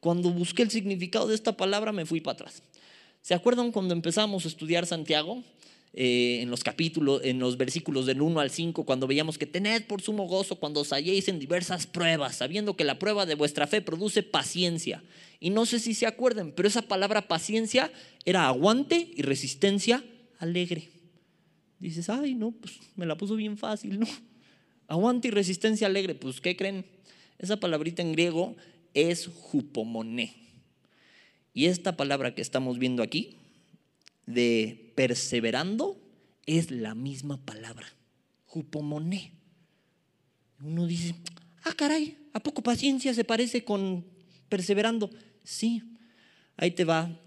Cuando 0.00 0.30
busqué 0.30 0.62
el 0.62 0.70
significado 0.70 1.28
de 1.28 1.34
esta 1.34 1.56
palabra 1.56 1.92
me 1.92 2.06
fui 2.06 2.20
para 2.20 2.34
atrás. 2.34 2.62
¿Se 3.20 3.34
acuerdan 3.34 3.70
cuando 3.70 3.92
empezamos 3.92 4.44
a 4.44 4.48
estudiar 4.48 4.86
Santiago? 4.86 5.42
Eh, 5.92 6.38
en 6.42 6.50
los 6.50 6.62
capítulos, 6.62 7.20
en 7.24 7.40
los 7.40 7.56
versículos 7.56 8.06
del 8.06 8.22
1 8.22 8.38
al 8.38 8.50
5, 8.50 8.84
cuando 8.84 9.08
veíamos 9.08 9.38
que 9.38 9.46
tened 9.46 9.86
por 9.86 10.00
sumo 10.00 10.28
gozo 10.28 10.54
cuando 10.54 10.80
os 10.82 10.92
halléis 10.92 11.26
en 11.26 11.40
diversas 11.40 11.88
pruebas, 11.88 12.36
sabiendo 12.36 12.76
que 12.76 12.84
la 12.84 13.00
prueba 13.00 13.26
de 13.26 13.34
vuestra 13.34 13.66
fe 13.66 13.80
produce 13.80 14.22
paciencia. 14.22 15.02
Y 15.40 15.50
no 15.50 15.66
sé 15.66 15.80
si 15.80 15.94
se 15.94 16.06
acuerdan, 16.06 16.52
pero 16.52 16.68
esa 16.68 16.82
palabra 16.82 17.26
paciencia 17.26 17.90
era 18.24 18.46
aguante 18.46 19.10
y 19.16 19.22
resistencia 19.22 20.04
alegre. 20.38 20.90
Dices, 21.80 22.08
ay, 22.08 22.34
no, 22.34 22.52
pues 22.52 22.78
me 22.94 23.06
la 23.06 23.16
puso 23.16 23.34
bien 23.34 23.56
fácil, 23.56 23.98
¿no? 23.98 24.06
Aguante 24.86 25.28
y 25.28 25.30
resistencia 25.32 25.88
alegre, 25.88 26.14
pues 26.14 26.40
¿qué 26.40 26.56
creen? 26.56 26.84
Esa 27.38 27.58
palabrita 27.58 28.02
en 28.02 28.12
griego 28.12 28.54
es 28.94 29.26
jupomoné. 29.26 30.34
Y 31.52 31.66
esta 31.66 31.96
palabra 31.96 32.34
que 32.34 32.42
estamos 32.42 32.78
viendo 32.78 33.02
aquí, 33.02 33.39
de 34.26 34.92
perseverando, 34.94 36.00
es 36.46 36.70
la 36.70 36.94
misma 36.94 37.44
palabra, 37.44 37.86
jupomoné. 38.46 39.32
Uno 40.62 40.86
dice, 40.86 41.14
ah, 41.64 41.72
caray, 41.76 42.18
¿a 42.32 42.40
poco 42.40 42.62
paciencia 42.62 43.14
se 43.14 43.24
parece 43.24 43.64
con 43.64 44.04
perseverando? 44.48 45.10
Sí, 45.44 45.82
ahí 46.56 46.72
te 46.72 46.84
va 46.84 47.18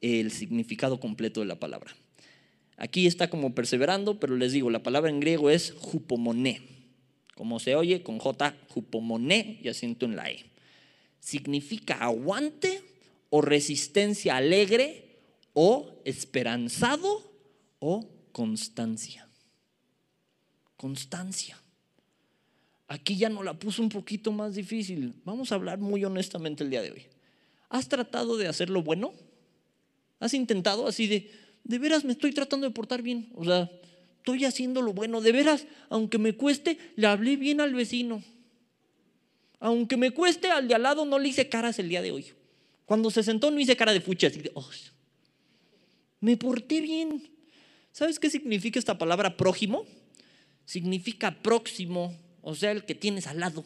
el 0.00 0.30
significado 0.30 1.00
completo 1.00 1.40
de 1.40 1.46
la 1.46 1.58
palabra. 1.58 1.94
Aquí 2.76 3.06
está 3.06 3.28
como 3.28 3.54
perseverando, 3.54 4.20
pero 4.20 4.36
les 4.36 4.52
digo, 4.52 4.70
la 4.70 4.82
palabra 4.82 5.10
en 5.10 5.20
griego 5.20 5.50
es 5.50 5.72
jupomoné. 5.72 6.62
Como 7.34 7.58
se 7.58 7.74
oye, 7.74 8.02
con 8.02 8.18
J, 8.18 8.56
jupomoné 8.68 9.60
y 9.62 9.68
asiento 9.68 10.06
en 10.06 10.16
la 10.16 10.30
E. 10.30 10.44
Significa 11.20 11.94
aguante 11.94 12.82
o 13.30 13.40
resistencia 13.40 14.36
alegre 14.36 15.07
o 15.60 15.90
esperanzado 16.04 17.32
o 17.80 18.08
constancia. 18.30 19.26
Constancia. 20.76 21.58
Aquí 22.86 23.16
ya 23.16 23.28
no 23.28 23.42
la 23.42 23.58
puso 23.58 23.82
un 23.82 23.88
poquito 23.88 24.30
más 24.30 24.54
difícil. 24.54 25.14
Vamos 25.24 25.50
a 25.50 25.56
hablar 25.56 25.80
muy 25.80 26.04
honestamente 26.04 26.62
el 26.62 26.70
día 26.70 26.80
de 26.80 26.92
hoy. 26.92 27.06
¿Has 27.70 27.88
tratado 27.88 28.36
de 28.36 28.46
hacer 28.46 28.70
lo 28.70 28.84
bueno? 28.84 29.12
¿Has 30.20 30.32
intentado 30.32 30.86
así 30.86 31.08
de, 31.08 31.28
de 31.64 31.78
veras 31.80 32.04
me 32.04 32.12
estoy 32.12 32.30
tratando 32.30 32.68
de 32.68 32.72
portar 32.72 33.02
bien? 33.02 33.28
O 33.34 33.44
sea, 33.44 33.68
estoy 34.18 34.44
haciendo 34.44 34.80
lo 34.80 34.92
bueno. 34.92 35.20
De 35.20 35.32
veras, 35.32 35.66
aunque 35.88 36.18
me 36.18 36.34
cueste, 36.34 36.78
le 36.94 37.08
hablé 37.08 37.36
bien 37.36 37.60
al 37.60 37.74
vecino. 37.74 38.22
Aunque 39.58 39.96
me 39.96 40.12
cueste, 40.12 40.52
al 40.52 40.68
de 40.68 40.76
al 40.76 40.84
lado 40.84 41.04
no 41.04 41.18
le 41.18 41.30
hice 41.30 41.48
caras 41.48 41.80
el 41.80 41.88
día 41.88 42.00
de 42.00 42.12
hoy. 42.12 42.26
Cuando 42.86 43.10
se 43.10 43.24
sentó 43.24 43.50
no 43.50 43.58
hice 43.58 43.76
cara 43.76 43.92
de 43.92 44.00
fucha, 44.00 44.28
así 44.28 44.40
de, 44.40 44.52
oh, 44.54 44.70
me 46.20 46.36
porté 46.36 46.80
bien. 46.80 47.30
¿Sabes 47.92 48.18
qué 48.18 48.30
significa 48.30 48.78
esta 48.78 48.98
palabra 48.98 49.36
prójimo? 49.36 49.84
Significa 50.64 51.42
próximo, 51.42 52.16
o 52.42 52.54
sea, 52.54 52.72
el 52.72 52.84
que 52.84 52.94
tienes 52.94 53.26
al 53.26 53.40
lado. 53.40 53.64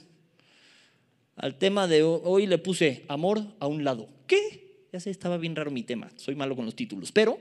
Al 1.37 1.59
tema 1.59 1.89
de 1.89 2.03
hoy 2.03 2.47
le 2.47 2.59
puse 2.59 3.05
amor 3.09 3.43
a 3.59 3.67
un 3.67 3.85
lado. 3.85 4.09
¿Qué? 4.27 4.87
Ya 4.93 5.01
sé, 5.01 5.11
estaba 5.11 5.39
bien 5.39 5.57
raro 5.57 5.71
mi 5.71 5.83
tema, 5.83 6.11
soy 6.17 6.35
malo 6.35 6.55
con 6.55 6.67
los 6.67 6.77
títulos, 6.77 7.13
pero 7.13 7.39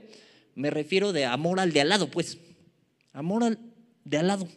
me 0.54 0.70
refiero 0.70 1.12
de 1.12 1.26
amor 1.26 1.60
al 1.60 1.72
de 1.72 1.80
al 1.82 1.88
lado, 1.88 2.10
pues. 2.10 2.38
Amor 3.12 3.44
al 3.44 3.58
de 4.04 4.18
al 4.18 4.26
lado. 4.26 4.48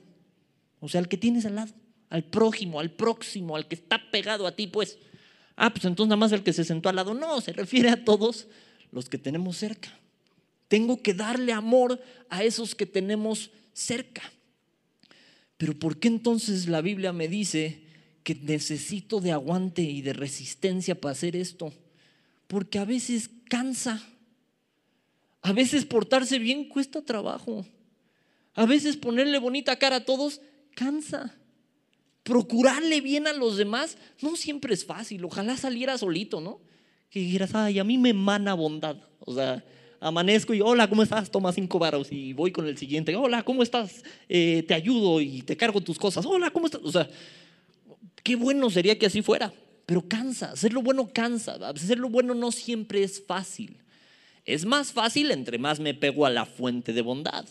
O 0.79 0.87
sea, 0.87 0.99
al 0.99 1.07
que 1.07 1.17
tienes 1.17 1.45
al 1.45 1.55
lado, 1.55 1.73
al 2.09 2.23
prójimo, 2.23 2.79
al 2.79 2.91
próximo, 2.91 3.55
al 3.55 3.67
que 3.67 3.75
está 3.75 3.99
pegado 4.11 4.47
a 4.47 4.55
ti, 4.55 4.67
pues. 4.67 4.97
Ah, 5.55 5.71
pues 5.71 5.85
entonces 5.85 6.09
nada 6.09 6.17
más 6.17 6.31
el 6.31 6.43
que 6.43 6.53
se 6.53 6.63
sentó 6.63 6.89
al 6.89 6.95
lado. 6.95 7.13
No, 7.13 7.41
se 7.41 7.53
refiere 7.53 7.89
a 7.89 8.03
todos 8.03 8.47
los 8.91 9.09
que 9.09 9.17
tenemos 9.17 9.57
cerca. 9.57 9.89
Tengo 10.67 11.01
que 11.01 11.13
darle 11.13 11.53
amor 11.53 12.01
a 12.29 12.43
esos 12.43 12.75
que 12.75 12.85
tenemos 12.85 13.51
cerca. 13.73 14.23
Pero 15.57 15.77
¿por 15.77 15.99
qué 15.99 16.07
entonces 16.07 16.67
la 16.67 16.81
Biblia 16.81 17.13
me 17.13 17.27
dice 17.27 17.83
que 18.23 18.35
necesito 18.35 19.21
de 19.21 19.31
aguante 19.31 19.81
y 19.81 20.01
de 20.01 20.13
resistencia 20.13 20.99
para 20.99 21.13
hacer 21.13 21.35
esto? 21.35 21.71
Porque 22.47 22.79
a 22.79 22.85
veces 22.85 23.29
cansa. 23.49 24.03
A 25.41 25.53
veces 25.53 25.85
portarse 25.85 26.39
bien 26.39 26.67
cuesta 26.67 27.01
trabajo. 27.03 27.65
A 28.55 28.65
veces 28.65 28.97
ponerle 28.97 29.37
bonita 29.37 29.77
cara 29.77 29.97
a 29.97 30.05
todos 30.05 30.41
cansa. 30.75 31.35
Procurarle 32.23 33.01
bien 33.01 33.27
a 33.27 33.33
los 33.33 33.57
demás 33.57 33.97
no 34.21 34.35
siempre 34.35 34.73
es 34.73 34.85
fácil. 34.85 35.23
Ojalá 35.25 35.55
saliera 35.57 35.97
solito, 35.97 36.41
¿no? 36.41 36.59
Que 37.09 37.19
dijeras, 37.19 37.53
ay, 37.53 37.77
a 37.77 37.83
mí 37.83 37.97
me 37.97 38.09
emana 38.09 38.55
bondad. 38.55 38.97
O 39.19 39.35
sea, 39.35 39.63
amanezco 39.99 40.53
y 40.53 40.61
hola, 40.61 40.89
¿cómo 40.89 41.03
estás? 41.03 41.29
Toma 41.31 41.51
cinco 41.51 41.79
varos 41.79 42.11
y 42.11 42.33
voy 42.33 42.51
con 42.51 42.67
el 42.67 42.77
siguiente. 42.77 43.15
Hola, 43.15 43.43
¿cómo 43.43 43.63
estás? 43.63 44.03
Eh, 44.29 44.63
te 44.67 44.73
ayudo 44.73 45.21
y 45.21 45.41
te 45.41 45.57
cargo 45.57 45.81
tus 45.81 45.97
cosas. 45.97 46.25
Hola, 46.25 46.51
¿cómo 46.51 46.67
estás? 46.67 46.81
O 46.83 46.91
sea, 46.91 47.09
qué 48.23 48.35
bueno 48.35 48.69
sería 48.69 48.97
que 48.97 49.05
así 49.05 49.21
fuera, 49.21 49.53
pero 49.85 50.07
cansa. 50.07 50.51
Hacer 50.51 50.73
lo 50.73 50.81
bueno 50.81 51.09
cansa. 51.11 51.53
Hacer 51.69 51.99
lo 51.99 52.09
bueno 52.09 52.33
no 52.33 52.51
siempre 52.51 53.03
es 53.03 53.23
fácil. 53.25 53.77
Es 54.45 54.65
más 54.65 54.91
fácil 54.91 55.31
entre 55.31 55.57
más 55.57 55.79
me 55.79 55.93
pego 55.93 56.25
a 56.25 56.29
la 56.29 56.45
fuente 56.45 56.93
de 56.93 57.01
bondad. 57.01 57.45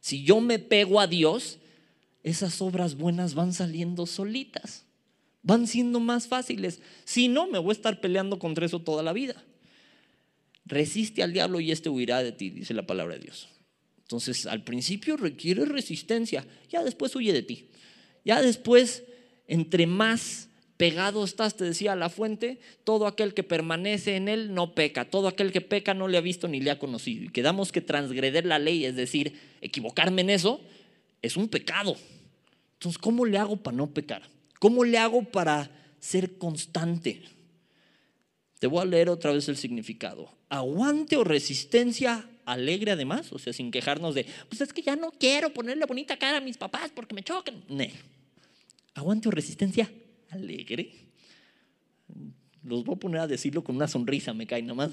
Si 0.00 0.24
yo 0.24 0.40
me 0.40 0.58
pego 0.58 1.00
a 1.00 1.06
Dios, 1.06 1.58
esas 2.22 2.60
obras 2.60 2.96
buenas 2.96 3.34
van 3.34 3.52
saliendo 3.52 4.06
solitas. 4.06 4.84
Van 5.42 5.66
siendo 5.66 6.00
más 6.00 6.26
fáciles. 6.26 6.80
Si 7.04 7.28
no, 7.28 7.46
me 7.46 7.58
voy 7.58 7.70
a 7.70 7.72
estar 7.72 8.00
peleando 8.00 8.38
contra 8.38 8.66
eso 8.66 8.80
toda 8.80 9.02
la 9.02 9.12
vida. 9.12 9.42
Resiste 10.70 11.24
al 11.24 11.32
diablo 11.32 11.58
y 11.58 11.72
éste 11.72 11.88
huirá 11.88 12.22
de 12.22 12.30
ti, 12.30 12.50
dice 12.50 12.74
la 12.74 12.86
palabra 12.86 13.14
de 13.14 13.24
Dios. 13.24 13.48
Entonces, 14.02 14.46
al 14.46 14.62
principio 14.62 15.16
requiere 15.16 15.64
resistencia, 15.64 16.46
ya 16.68 16.84
después 16.84 17.14
huye 17.16 17.32
de 17.32 17.42
ti. 17.42 17.66
Ya 18.24 18.40
después, 18.40 19.02
entre 19.48 19.86
más 19.88 20.48
pegado 20.76 21.24
estás, 21.24 21.56
te 21.56 21.64
decía 21.64 21.96
la 21.96 22.08
fuente, 22.08 22.60
todo 22.84 23.08
aquel 23.08 23.34
que 23.34 23.42
permanece 23.42 24.14
en 24.14 24.28
él 24.28 24.54
no 24.54 24.74
peca, 24.74 25.10
todo 25.10 25.26
aquel 25.26 25.50
que 25.50 25.60
peca 25.60 25.92
no 25.92 26.06
le 26.06 26.18
ha 26.18 26.22
visto 26.22 26.46
ni 26.46 26.60
le 26.60 26.70
ha 26.70 26.78
conocido. 26.78 27.24
Y 27.24 27.28
quedamos 27.30 27.72
que 27.72 27.80
transgreder 27.80 28.46
la 28.46 28.60
ley, 28.60 28.84
es 28.84 28.94
decir, 28.94 29.38
equivocarme 29.60 30.22
en 30.22 30.30
eso, 30.30 30.60
es 31.20 31.36
un 31.36 31.48
pecado. 31.48 31.96
Entonces, 32.74 32.98
¿cómo 32.98 33.26
le 33.26 33.38
hago 33.38 33.56
para 33.56 33.76
no 33.76 33.92
pecar? 33.92 34.22
¿Cómo 34.60 34.84
le 34.84 34.98
hago 34.98 35.24
para 35.24 35.70
ser 35.98 36.38
constante? 36.38 37.22
Te 38.60 38.66
voy 38.66 38.82
a 38.82 38.84
leer 38.84 39.08
otra 39.08 39.32
vez 39.32 39.48
el 39.48 39.56
significado. 39.56 40.30
Aguante 40.50 41.16
o 41.16 41.24
resistencia 41.24 42.28
alegre 42.44 42.92
además, 42.92 43.32
o 43.32 43.38
sea, 43.38 43.54
sin 43.54 43.70
quejarnos 43.70 44.14
de, 44.14 44.26
pues 44.50 44.60
es 44.60 44.72
que 44.74 44.82
ya 44.82 44.96
no 44.96 45.12
quiero 45.12 45.50
ponerle 45.54 45.86
bonita 45.86 46.18
cara 46.18 46.36
a 46.36 46.40
mis 46.42 46.58
papás 46.58 46.92
porque 46.94 47.14
me 47.14 47.22
chocan. 47.22 47.64
No. 47.70 47.84
Aguante 48.92 49.28
o 49.28 49.30
resistencia 49.30 49.90
alegre. 50.28 50.92
Los 52.62 52.84
voy 52.84 52.96
a 52.96 52.98
poner 52.98 53.20
a 53.22 53.26
decirlo 53.26 53.64
con 53.64 53.76
una 53.76 53.88
sonrisa, 53.88 54.34
me 54.34 54.46
cae 54.46 54.60
nomás. 54.60 54.90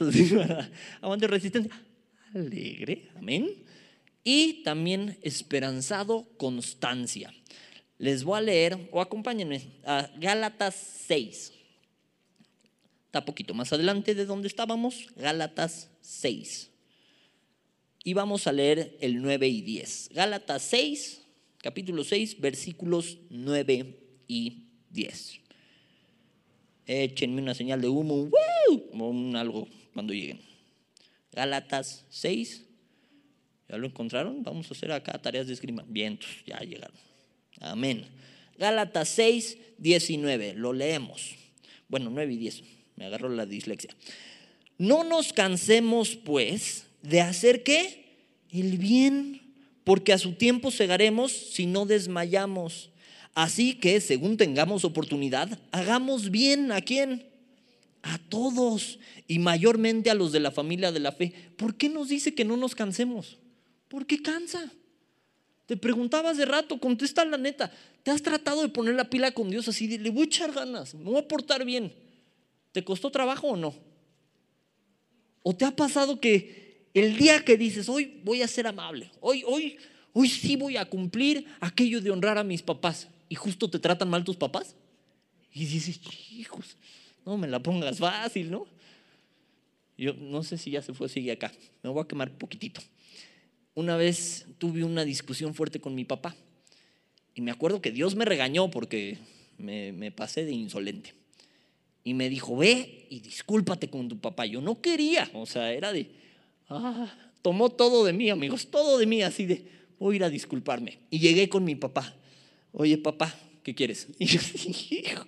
Aguante 1.02 1.26
o 1.26 1.30
resistencia 1.30 1.74
alegre, 2.34 3.10
amén. 3.18 3.50
Y 4.24 4.64
también 4.64 5.18
esperanzado 5.24 6.26
constancia. 6.38 7.34
Les 7.98 8.24
voy 8.24 8.38
a 8.38 8.42
leer, 8.42 8.88
o 8.94 9.02
acompáñenme, 9.02 9.62
a 9.84 10.10
Gálatas 10.18 10.76
6 11.08 11.57
poquito 13.26 13.54
más 13.54 13.72
adelante 13.74 14.16
de 14.16 14.26
donde 14.26 14.48
estábamos, 14.48 15.08
Gálatas 15.16 15.90
6. 16.02 16.72
Y 18.04 18.14
vamos 18.14 18.48
a 18.48 18.52
leer 18.52 18.98
el 19.02 19.22
9 19.22 19.48
y 19.48 19.62
10. 19.62 20.10
Gálatas 20.14 20.62
6, 20.64 21.22
capítulo 21.58 22.04
6, 22.04 22.40
versículos 22.40 23.18
9 23.30 24.00
y 24.28 24.64
10. 24.92 25.40
Échenme 26.86 27.42
una 27.42 27.54
señal 27.54 27.82
de 27.82 27.90
humo, 27.90 28.30
como 28.92 29.10
un 29.10 29.36
algo 29.36 29.68
cuando 29.94 30.14
lleguen. 30.14 30.40
Gálatas 31.34 32.06
6. 32.10 32.64
¿Ya 33.68 33.78
lo 33.78 33.88
encontraron? 33.88 34.44
Vamos 34.44 34.72
a 34.72 34.74
hacer 34.74 34.92
acá 34.94 35.22
tareas 35.22 35.48
de 35.48 35.54
esgrima. 35.54 35.84
Vientos, 35.88 36.30
ya 36.46 36.60
llegaron. 36.60 36.96
Amén. 37.60 38.06
Gálatas 38.58 39.10
6, 39.10 39.58
19. 39.78 40.54
Lo 40.54 40.72
leemos. 40.72 41.36
Bueno, 41.90 42.10
9 42.10 42.34
y 42.34 42.38
10 42.38 42.77
me 42.98 43.06
agarró 43.06 43.30
la 43.30 43.46
dislexia. 43.46 43.96
No 44.78 45.04
nos 45.04 45.32
cansemos, 45.32 46.16
pues, 46.18 46.86
de 47.02 47.22
hacer 47.22 47.64
qué? 47.64 48.06
El 48.52 48.78
bien, 48.78 49.42
porque 49.84 50.14
a 50.14 50.18
su 50.18 50.34
tiempo 50.34 50.72
segaremos 50.72 51.32
si 51.32 51.66
no 51.66 51.86
desmayamos. 51.86 52.90
Así 53.34 53.76
que, 53.76 54.02
según 54.02 54.36
tengamos 54.36 54.84
oportunidad, 54.84 55.60
hagamos 55.72 56.32
bien 56.32 56.72
a 56.72 56.82
quién? 56.82 57.28
A 58.02 58.18
todos 58.18 59.00
y 59.28 59.40
mayormente 59.40 60.10
a 60.10 60.16
los 60.16 60.32
de 60.32 60.40
la 60.40 60.52
familia 60.52 60.92
de 60.92 61.00
la 61.00 61.12
fe. 61.12 61.34
¿Por 61.56 61.76
qué 61.76 61.90
nos 61.90 62.10
dice 62.10 62.34
que 62.34 62.46
no 62.46 62.58
nos 62.58 62.76
cansemos? 62.76 63.38
Porque 63.88 64.22
cansa. 64.22 64.72
Te 65.68 65.78
preguntabas 65.78 66.38
de 66.38 66.46
rato, 66.46 66.80
contesta 66.80 67.26
la 67.26 67.38
neta. 67.38 67.72
¿Te 68.04 68.12
has 68.12 68.22
tratado 68.22 68.62
de 68.62 68.70
poner 68.70 68.96
la 68.96 69.10
pila 69.10 69.32
con 69.32 69.50
Dios 69.50 69.68
así 69.68 69.86
de, 69.86 70.00
le 70.00 70.10
voy 70.10 70.24
a 70.24 70.26
echar 70.26 70.52
ganas, 70.54 70.96
me 70.96 71.04
voy 71.04 71.18
a 71.18 71.28
portar 71.28 71.66
bien? 71.66 71.94
¿Te 72.72 72.84
costó 72.84 73.10
trabajo 73.12 73.48
o 73.48 73.58
no? 73.58 73.74
¿O 75.44 75.56
te 75.56 75.66
ha 75.66 75.76
pasado 75.76 76.20
que 76.20 76.88
el 76.94 77.18
día 77.18 77.46
que 77.46 77.58
dices, 77.58 77.90
hoy 77.90 78.20
voy 78.24 78.42
a 78.42 78.48
ser 78.48 78.68
amable, 78.68 79.12
hoy, 79.22 79.44
hoy, 79.46 79.78
hoy 80.14 80.30
sí 80.30 80.56
voy 80.56 80.78
a 80.78 80.86
cumplir 80.86 81.46
aquello 81.60 82.02
de 82.02 82.12
honrar 82.12 82.38
a 82.38 82.44
mis 82.44 82.62
papás, 82.62 83.08
y 83.30 83.36
justo 83.36 83.70
te 83.70 83.80
tratan 83.80 84.10
mal 84.10 84.24
tus 84.24 84.36
papás? 84.36 84.76
Y 85.54 85.66
dices, 85.66 86.00
hijos, 86.32 86.76
no 87.26 87.38
me 87.38 87.48
la 87.48 87.62
pongas 87.62 88.00
fácil, 88.00 88.52
¿no? 88.52 88.68
Yo 89.98 90.14
no 90.14 90.44
sé 90.44 90.58
si 90.58 90.72
ya 90.72 90.82
se 90.82 90.94
fue, 90.94 91.10
sigue 91.10 91.32
acá, 91.32 91.52
me 91.82 91.90
voy 91.90 92.04
a 92.04 92.08
quemar 92.08 92.32
poquitito. 92.38 92.82
Una 93.74 93.96
vez 93.96 94.46
tuve 94.58 94.84
una 94.84 95.06
discusión 95.06 95.54
fuerte 95.54 95.80
con 95.80 95.96
mi 95.96 96.04
papá 96.04 96.36
y 97.36 97.42
me 97.42 97.52
acuerdo 97.52 97.82
que 97.82 97.92
Dios 97.92 98.16
me 98.16 98.26
regañó 98.26 98.70
porque 98.70 99.18
me, 99.58 99.92
me 99.92 100.12
pasé 100.12 100.46
de 100.46 100.52
insolente 100.52 101.14
y 102.08 102.14
me 102.14 102.30
dijo, 102.30 102.56
ve 102.56 103.06
y 103.10 103.20
discúlpate 103.20 103.90
con 103.90 104.08
tu 104.08 104.18
papá. 104.18 104.46
Yo 104.46 104.62
no 104.62 104.80
quería, 104.80 105.30
o 105.34 105.46
sea, 105.46 105.74
era 105.74 105.92
de, 105.92 106.10
ah, 106.70 107.14
tomó 107.42 107.70
todo 107.70 108.06
de 108.06 108.14
mí, 108.14 108.30
amigos, 108.30 108.72
todo 108.72 108.98
de 108.98 109.06
mí, 109.06 109.24
así 109.24 109.46
de, 109.46 109.66
voy 110.00 110.14
a 110.14 110.16
ir 110.16 110.24
a 110.24 110.30
disculparme. 110.30 111.00
Y 111.10 111.20
llegué 111.20 111.50
con 111.50 111.66
mi 111.66 111.76
papá. 111.76 112.16
Oye, 112.72 112.98
papá, 112.98 113.36
¿qué 113.62 113.76
quieres? 113.76 114.08
Y 114.20 114.26
yo 114.26 114.40
hijo, 114.90 115.26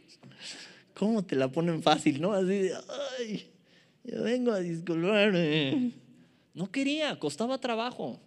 ¿cómo 0.93 1.21
te 1.25 1.35
la 1.35 1.51
ponen 1.51 1.83
fácil, 1.83 2.21
no? 2.21 2.31
Así 2.31 2.45
de, 2.45 2.73
ay, 3.19 3.51
yo 4.05 4.23
vengo 4.23 4.53
a 4.53 4.61
disculparme. 4.61 5.91
No 6.53 6.71
quería, 6.71 7.19
costaba 7.19 7.59
trabajo. 7.59 8.21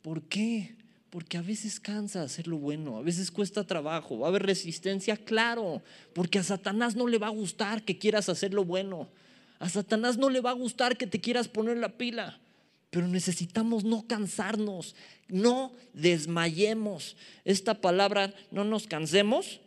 ¿Por 0.00 0.22
qué? 0.22 0.76
Porque 1.12 1.36
a 1.36 1.42
veces 1.42 1.78
cansa 1.78 2.22
hacer 2.22 2.48
lo 2.48 2.56
bueno, 2.56 2.96
a 2.96 3.02
veces 3.02 3.30
cuesta 3.30 3.66
trabajo, 3.66 4.20
va 4.20 4.28
a 4.28 4.30
haber 4.30 4.44
resistencia, 4.44 5.14
claro, 5.14 5.82
porque 6.14 6.38
a 6.38 6.42
Satanás 6.42 6.96
no 6.96 7.06
le 7.06 7.18
va 7.18 7.26
a 7.26 7.36
gustar 7.36 7.82
que 7.82 7.98
quieras 7.98 8.30
hacer 8.30 8.54
lo 8.54 8.64
bueno. 8.64 9.10
A 9.58 9.68
Satanás 9.68 10.16
no 10.16 10.30
le 10.30 10.40
va 10.40 10.48
a 10.48 10.54
gustar 10.54 10.96
que 10.96 11.06
te 11.06 11.20
quieras 11.20 11.48
poner 11.48 11.76
la 11.76 11.98
pila, 11.98 12.40
pero 12.88 13.08
necesitamos 13.08 13.84
no 13.84 14.06
cansarnos, 14.06 14.96
no 15.28 15.74
desmayemos. 15.92 17.14
Esta 17.44 17.74
palabra, 17.74 18.32
no 18.50 18.64
nos 18.64 18.86
cansemos, 18.86 19.60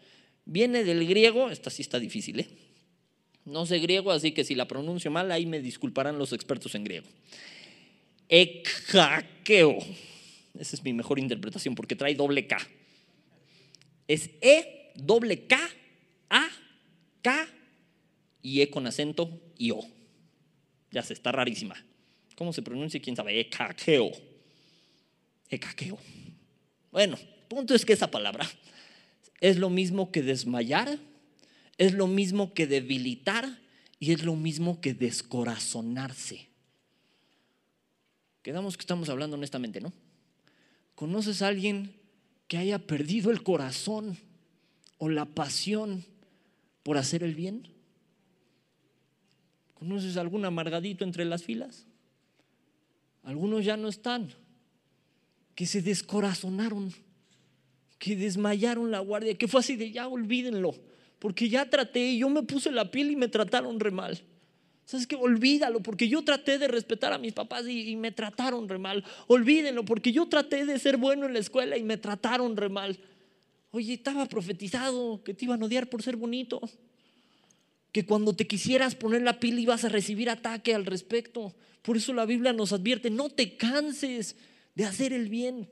viene 0.45 0.83
del 0.83 1.07
griego, 1.07 1.51
esta 1.51 1.69
sí 1.69 1.83
está 1.83 1.99
difícil, 1.99 2.39
¿eh? 2.39 2.49
No 3.45 3.67
sé 3.67 3.77
griego, 3.77 4.11
así 4.11 4.31
que 4.31 4.45
si 4.45 4.55
la 4.55 4.67
pronuncio 4.67 5.11
mal, 5.11 5.31
ahí 5.31 5.45
me 5.45 5.61
disculparán 5.61 6.17
los 6.17 6.33
expertos 6.33 6.73
en 6.73 6.85
griego. 6.85 7.05
Ekakeo. 8.29 9.77
Esa 10.59 10.75
es 10.75 10.83
mi 10.83 10.93
mejor 10.93 11.19
interpretación 11.19 11.75
porque 11.75 11.95
trae 11.95 12.15
doble 12.15 12.47
K. 12.47 12.57
Es 14.07 14.29
E, 14.41 14.91
doble 14.95 15.47
K, 15.47 15.59
A, 16.29 16.47
K 17.21 17.47
y 18.41 18.61
E 18.61 18.69
con 18.69 18.87
acento 18.87 19.41
y 19.57 19.71
O. 19.71 19.85
Ya 20.91 21.03
se 21.03 21.13
está 21.13 21.31
rarísima. 21.31 21.75
¿Cómo 22.35 22.53
se 22.53 22.61
pronuncia? 22.61 23.01
¿Quién 23.01 23.15
sabe? 23.15 23.39
Ekakeo. 23.39 24.11
Ekakeo. 25.49 25.97
Bueno, 26.91 27.17
punto 27.47 27.73
es 27.75 27.85
que 27.85 27.93
esa 27.93 28.11
palabra 28.11 28.49
es 29.41 29.57
lo 29.57 29.69
mismo 29.69 30.11
que 30.11 30.21
desmayar, 30.21 30.99
es 31.77 31.93
lo 31.93 32.07
mismo 32.07 32.53
que 32.53 32.67
debilitar 32.67 33.59
y 33.99 34.11
es 34.11 34.23
lo 34.23 34.35
mismo 34.35 34.81
que 34.81 34.93
descorazonarse. 34.93 36.47
Quedamos 38.41 38.77
que 38.77 38.81
estamos 38.81 39.09
hablando 39.09 39.35
honestamente, 39.35 39.81
¿no? 39.81 39.91
¿Conoces 40.95 41.41
a 41.41 41.47
alguien 41.47 41.93
que 42.47 42.57
haya 42.57 42.79
perdido 42.79 43.31
el 43.31 43.43
corazón 43.43 44.17
o 44.97 45.09
la 45.09 45.25
pasión 45.25 46.05
por 46.83 46.97
hacer 46.97 47.21
el 47.21 47.35
bien? 47.35 47.67
¿Conoces 49.73 50.15
algún 50.15 50.45
amargadito 50.45 51.03
entre 51.03 51.25
las 51.25 51.43
filas? 51.43 51.85
Algunos 53.23 53.65
ya 53.65 53.75
no 53.75 53.89
están, 53.89 54.33
que 55.53 55.65
se 55.65 55.81
descorazonaron, 55.81 56.93
que 57.97 58.15
desmayaron 58.15 58.91
la 58.91 58.99
guardia, 58.99 59.37
que 59.37 59.47
fue 59.47 59.59
así 59.59 59.75
de 59.75 59.91
ya 59.91 60.07
olvídenlo, 60.07 60.75
porque 61.19 61.49
ya 61.49 61.69
traté, 61.69 62.17
yo 62.17 62.29
me 62.29 62.43
puse 62.43 62.71
la 62.71 62.89
piel 62.89 63.11
y 63.11 63.15
me 63.15 63.27
trataron 63.27 63.79
re 63.79 63.91
mal. 63.91 64.21
¿Sabes 64.85 65.07
qué? 65.07 65.15
Olvídalo, 65.15 65.81
porque 65.81 66.07
yo 66.07 66.23
traté 66.23 66.59
de 66.59 66.67
respetar 66.67 67.11
a 67.11 67.17
mis 67.17 67.33
papás 67.33 67.67
y, 67.67 67.95
me 67.95 68.11
trataron 68.11 68.69
re 68.69 68.77
mal. 68.77 69.03
Olvídenlo, 69.27 69.83
porque 69.83 70.11
yo 70.11 70.27
traté 70.27 70.65
de 70.65 70.77
ser 70.77 70.97
bueno 70.97 71.25
en 71.25 71.33
la 71.33 71.39
escuela 71.39 71.75
y 71.75 71.83
me 71.83 71.97
trataron 71.97 72.55
re 72.55 72.69
mal. 72.69 72.99
Oye, 73.71 73.93
estaba 73.93 74.27
profetizado 74.27 75.23
que 75.23 75.33
te 75.33 75.45
iban 75.45 75.61
a 75.61 75.65
odiar 75.65 75.89
por 75.89 76.03
ser 76.03 76.15
bonito. 76.17 76.61
Que 77.91 78.05
cuando 78.05 78.35
te 78.35 78.45
quisieras 78.45 78.93
poner 78.93 79.23
la 79.23 79.39
pila 79.39 79.59
ibas 79.59 79.85
a 79.85 79.89
recibir 79.89 80.29
ataque 80.29 80.75
al 80.75 80.85
respecto. 80.85 81.55
Por 81.81 81.97
eso 81.97 82.13
la 82.13 82.25
Biblia 82.25 82.53
nos 82.53 82.71
advierte, 82.71 83.09
no 83.09 83.29
te 83.29 83.57
canses 83.57 84.35
de 84.75 84.85
hacer 84.85 85.13
el 85.13 85.29
bien. 85.29 85.67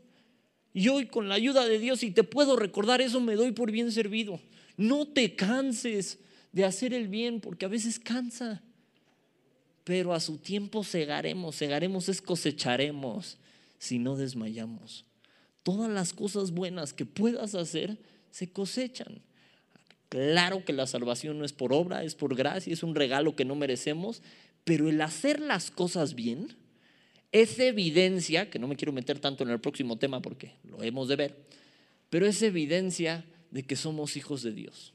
Y 0.74 0.88
hoy 0.88 1.06
con 1.06 1.30
la 1.30 1.36
ayuda 1.36 1.68
de 1.68 1.78
Dios, 1.78 2.00
si 2.00 2.10
te 2.10 2.24
puedo 2.24 2.56
recordar 2.56 3.00
eso, 3.00 3.22
me 3.22 3.36
doy 3.36 3.52
por 3.52 3.72
bien 3.72 3.92
servido. 3.92 4.42
No 4.76 5.08
te 5.08 5.36
canses 5.36 6.18
de 6.52 6.66
hacer 6.66 6.96
el 6.96 7.10
bien, 7.10 7.42
porque 7.42 7.66
a 7.66 7.70
veces 7.70 8.00
cansa 8.00 8.64
pero 9.84 10.14
a 10.14 10.20
su 10.20 10.38
tiempo 10.38 10.84
segaremos, 10.84 11.56
segaremos 11.56 12.10
es 12.10 12.22
cosecharemos 12.22 13.38
si 13.78 14.00
no 14.00 14.16
desmayamos. 14.16 15.06
Todas 15.64 15.90
las 15.90 16.14
cosas 16.14 16.52
buenas 16.52 16.94
que 16.94 17.06
puedas 17.06 17.56
hacer 17.56 17.98
se 18.32 18.52
cosechan. 18.52 19.22
Claro 20.10 20.64
que 20.64 20.74
la 20.74 20.88
salvación 20.88 21.40
no 21.40 21.46
es 21.46 21.54
por 21.54 21.74
obra, 21.74 22.04
es 22.04 22.16
por 22.16 22.36
gracia, 22.36 22.72
es 22.72 22.84
un 22.84 22.96
regalo 22.96 23.36
que 23.36 23.46
no 23.46 23.56
merecemos, 23.56 24.22
pero 24.64 24.90
el 24.90 25.02
hacer 25.02 25.40
las 25.40 25.72
cosas 25.72 26.14
bien 26.14 26.56
es 27.32 27.58
evidencia, 27.60 28.50
que 28.50 28.60
no 28.60 28.68
me 28.68 28.76
quiero 28.76 28.94
meter 28.94 29.20
tanto 29.20 29.44
en 29.44 29.50
el 29.50 29.60
próximo 29.60 29.98
tema 29.98 30.22
porque 30.22 30.54
lo 30.64 30.84
hemos 30.84 31.08
de 31.08 31.16
ver, 31.16 31.46
pero 32.10 32.28
es 32.28 32.42
evidencia 32.44 33.26
de 33.50 33.64
que 33.64 33.76
somos 33.76 34.16
hijos 34.16 34.44
de 34.44 34.54
Dios. 34.54 34.94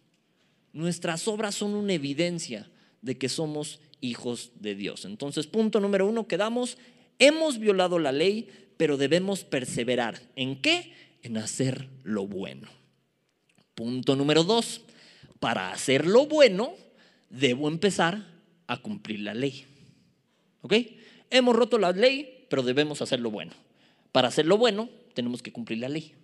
Nuestras 0.72 1.26
obras 1.26 1.56
son 1.56 1.74
una 1.74 1.94
evidencia 1.94 2.70
de 3.02 3.18
que 3.18 3.28
somos 3.28 3.80
hijos 4.00 4.52
de 4.56 4.74
Dios. 4.74 5.04
Entonces, 5.04 5.46
punto 5.46 5.80
número 5.80 6.06
uno, 6.06 6.26
quedamos, 6.26 6.78
hemos 7.18 7.58
violado 7.58 7.98
la 7.98 8.12
ley, 8.12 8.48
pero 8.76 8.96
debemos 8.96 9.44
perseverar. 9.44 10.20
¿En 10.36 10.60
qué? 10.60 10.92
En 11.22 11.36
hacer 11.36 11.88
lo 12.04 12.26
bueno. 12.26 12.68
Punto 13.74 14.16
número 14.16 14.44
dos, 14.44 14.82
para 15.40 15.72
hacer 15.72 16.06
lo 16.06 16.26
bueno, 16.26 16.74
debo 17.30 17.68
empezar 17.68 18.26
a 18.66 18.76
cumplir 18.78 19.20
la 19.20 19.34
ley. 19.34 19.66
¿Ok? 20.62 20.74
Hemos 21.30 21.54
roto 21.54 21.78
la 21.78 21.92
ley, 21.92 22.46
pero 22.48 22.62
debemos 22.62 23.02
hacer 23.02 23.20
lo 23.20 23.30
bueno. 23.30 23.52
Para 24.12 24.28
hacer 24.28 24.46
lo 24.46 24.58
bueno, 24.58 24.88
tenemos 25.14 25.42
que 25.42 25.52
cumplir 25.52 25.78
la 25.78 25.88
ley. 25.88 26.14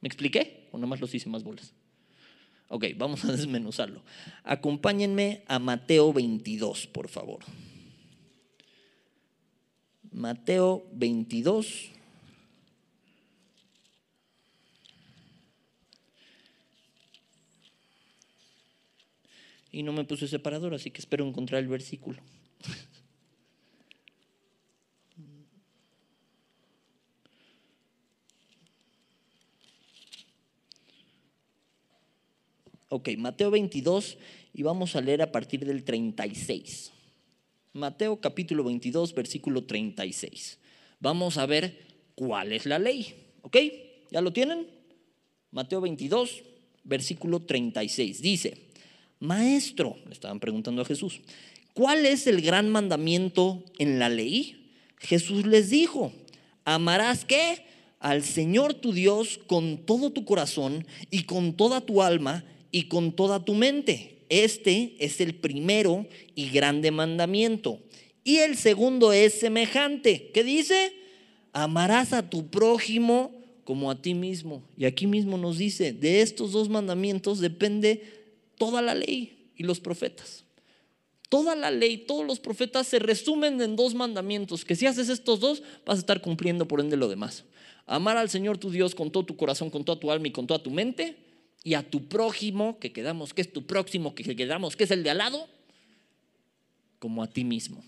¿Me 0.00 0.08
expliqué? 0.08 0.68
¿O 0.72 0.78
nomás 0.78 1.00
los 1.00 1.14
hice 1.14 1.28
más 1.28 1.42
bolas? 1.42 1.72
Ok, 2.68 2.84
vamos 2.96 3.24
a 3.24 3.32
desmenuzarlo. 3.32 4.02
Acompáñenme 4.44 5.42
a 5.48 5.58
Mateo 5.58 6.12
22, 6.12 6.86
por 6.86 7.08
favor. 7.08 7.40
Mateo 10.12 10.86
22. 10.92 11.92
Y 19.70 19.82
no 19.82 19.92
me 19.92 20.04
puse 20.04 20.28
separador, 20.28 20.74
así 20.74 20.90
que 20.90 21.00
espero 21.00 21.26
encontrar 21.26 21.62
el 21.62 21.68
versículo. 21.68 22.20
Ok, 32.90 33.10
Mateo 33.18 33.50
22 33.50 34.16
y 34.54 34.62
vamos 34.62 34.96
a 34.96 35.02
leer 35.02 35.20
a 35.20 35.30
partir 35.30 35.66
del 35.66 35.84
36. 35.84 36.90
Mateo 37.74 38.18
capítulo 38.18 38.64
22, 38.64 39.14
versículo 39.14 39.64
36. 39.64 40.58
Vamos 40.98 41.36
a 41.36 41.44
ver 41.44 41.84
cuál 42.14 42.52
es 42.54 42.64
la 42.64 42.78
ley. 42.78 43.14
¿Ok? 43.42 43.58
¿Ya 44.10 44.22
lo 44.22 44.32
tienen? 44.32 44.66
Mateo 45.50 45.82
22, 45.82 46.42
versículo 46.82 47.40
36. 47.40 48.22
Dice, 48.22 48.68
Maestro, 49.20 49.98
le 50.06 50.12
estaban 50.12 50.40
preguntando 50.40 50.80
a 50.80 50.86
Jesús, 50.86 51.20
¿cuál 51.74 52.06
es 52.06 52.26
el 52.26 52.40
gran 52.40 52.70
mandamiento 52.70 53.62
en 53.78 53.98
la 53.98 54.08
ley? 54.08 54.72
Jesús 54.96 55.46
les 55.46 55.68
dijo, 55.68 56.10
amarás 56.64 57.26
qué? 57.26 57.66
Al 58.00 58.22
Señor 58.22 58.72
tu 58.72 58.94
Dios 58.94 59.38
con 59.46 59.76
todo 59.76 60.10
tu 60.10 60.24
corazón 60.24 60.86
y 61.10 61.24
con 61.24 61.54
toda 61.54 61.82
tu 61.82 62.02
alma 62.02 62.44
y 62.70 62.84
con 62.84 63.12
toda 63.12 63.44
tu 63.44 63.54
mente. 63.54 64.18
Este 64.28 64.96
es 64.98 65.20
el 65.20 65.34
primero 65.34 66.06
y 66.34 66.50
grande 66.50 66.90
mandamiento. 66.90 67.80
Y 68.24 68.38
el 68.38 68.56
segundo 68.56 69.12
es 69.12 69.34
semejante. 69.34 70.30
¿Qué 70.34 70.44
dice? 70.44 70.92
Amarás 71.52 72.12
a 72.12 72.28
tu 72.28 72.48
prójimo 72.48 73.32
como 73.64 73.90
a 73.90 74.00
ti 74.00 74.14
mismo. 74.14 74.62
Y 74.76 74.84
aquí 74.84 75.06
mismo 75.06 75.38
nos 75.38 75.58
dice, 75.58 75.92
de 75.92 76.20
estos 76.20 76.52
dos 76.52 76.68
mandamientos 76.68 77.40
depende 77.40 78.02
toda 78.58 78.82
la 78.82 78.94
ley 78.94 79.50
y 79.56 79.62
los 79.62 79.80
profetas. 79.80 80.44
Toda 81.28 81.54
la 81.54 81.70
ley, 81.70 81.98
todos 81.98 82.26
los 82.26 82.40
profetas 82.40 82.86
se 82.86 82.98
resumen 82.98 83.60
en 83.60 83.76
dos 83.76 83.94
mandamientos, 83.94 84.64
que 84.64 84.74
si 84.74 84.86
haces 84.86 85.10
estos 85.10 85.40
dos 85.40 85.62
vas 85.84 85.96
a 85.96 86.00
estar 86.00 86.22
cumpliendo 86.22 86.66
por 86.66 86.80
ende 86.80 86.96
lo 86.96 87.08
demás. 87.08 87.44
Amar 87.86 88.16
al 88.16 88.30
Señor 88.30 88.56
tu 88.56 88.70
Dios 88.70 88.94
con 88.94 89.10
todo 89.10 89.24
tu 89.24 89.36
corazón, 89.36 89.68
con 89.68 89.84
toda 89.84 90.00
tu 90.00 90.10
alma 90.10 90.28
y 90.28 90.32
con 90.32 90.46
toda 90.46 90.62
tu 90.62 90.70
mente 90.70 91.27
y 91.68 91.74
a 91.74 91.82
tu 91.82 92.08
prójimo, 92.08 92.78
que 92.78 92.92
quedamos 92.92 93.34
que 93.34 93.42
es 93.42 93.52
tu 93.52 93.66
próximo, 93.66 94.14
que 94.14 94.34
quedamos 94.34 94.74
que 94.74 94.84
es 94.84 94.90
el 94.90 95.02
de 95.02 95.10
al 95.10 95.18
lado, 95.18 95.46
como 96.98 97.22
a 97.22 97.26
ti 97.26 97.44
mismo. 97.44 97.84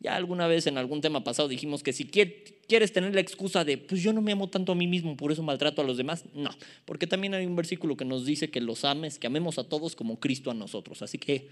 Ya 0.00 0.16
alguna 0.16 0.46
vez 0.46 0.66
en 0.66 0.78
algún 0.78 1.02
tema 1.02 1.22
pasado 1.22 1.48
dijimos 1.48 1.82
que 1.82 1.92
si 1.92 2.06
quieres 2.06 2.92
tener 2.94 3.14
la 3.14 3.20
excusa 3.20 3.62
de, 3.62 3.76
pues 3.76 4.02
yo 4.02 4.14
no 4.14 4.22
me 4.22 4.32
amo 4.32 4.48
tanto 4.48 4.72
a 4.72 4.74
mí 4.74 4.86
mismo, 4.86 5.18
por 5.18 5.32
eso 5.32 5.42
maltrato 5.42 5.82
a 5.82 5.84
los 5.84 5.98
demás, 5.98 6.24
no, 6.32 6.48
porque 6.86 7.06
también 7.06 7.34
hay 7.34 7.44
un 7.44 7.56
versículo 7.56 7.94
que 7.94 8.06
nos 8.06 8.24
dice 8.24 8.48
que 8.48 8.62
los 8.62 8.86
ames, 8.86 9.18
que 9.18 9.26
amemos 9.26 9.58
a 9.58 9.64
todos 9.64 9.94
como 9.94 10.18
Cristo 10.18 10.50
a 10.50 10.54
nosotros, 10.54 11.02
así 11.02 11.18
que 11.18 11.50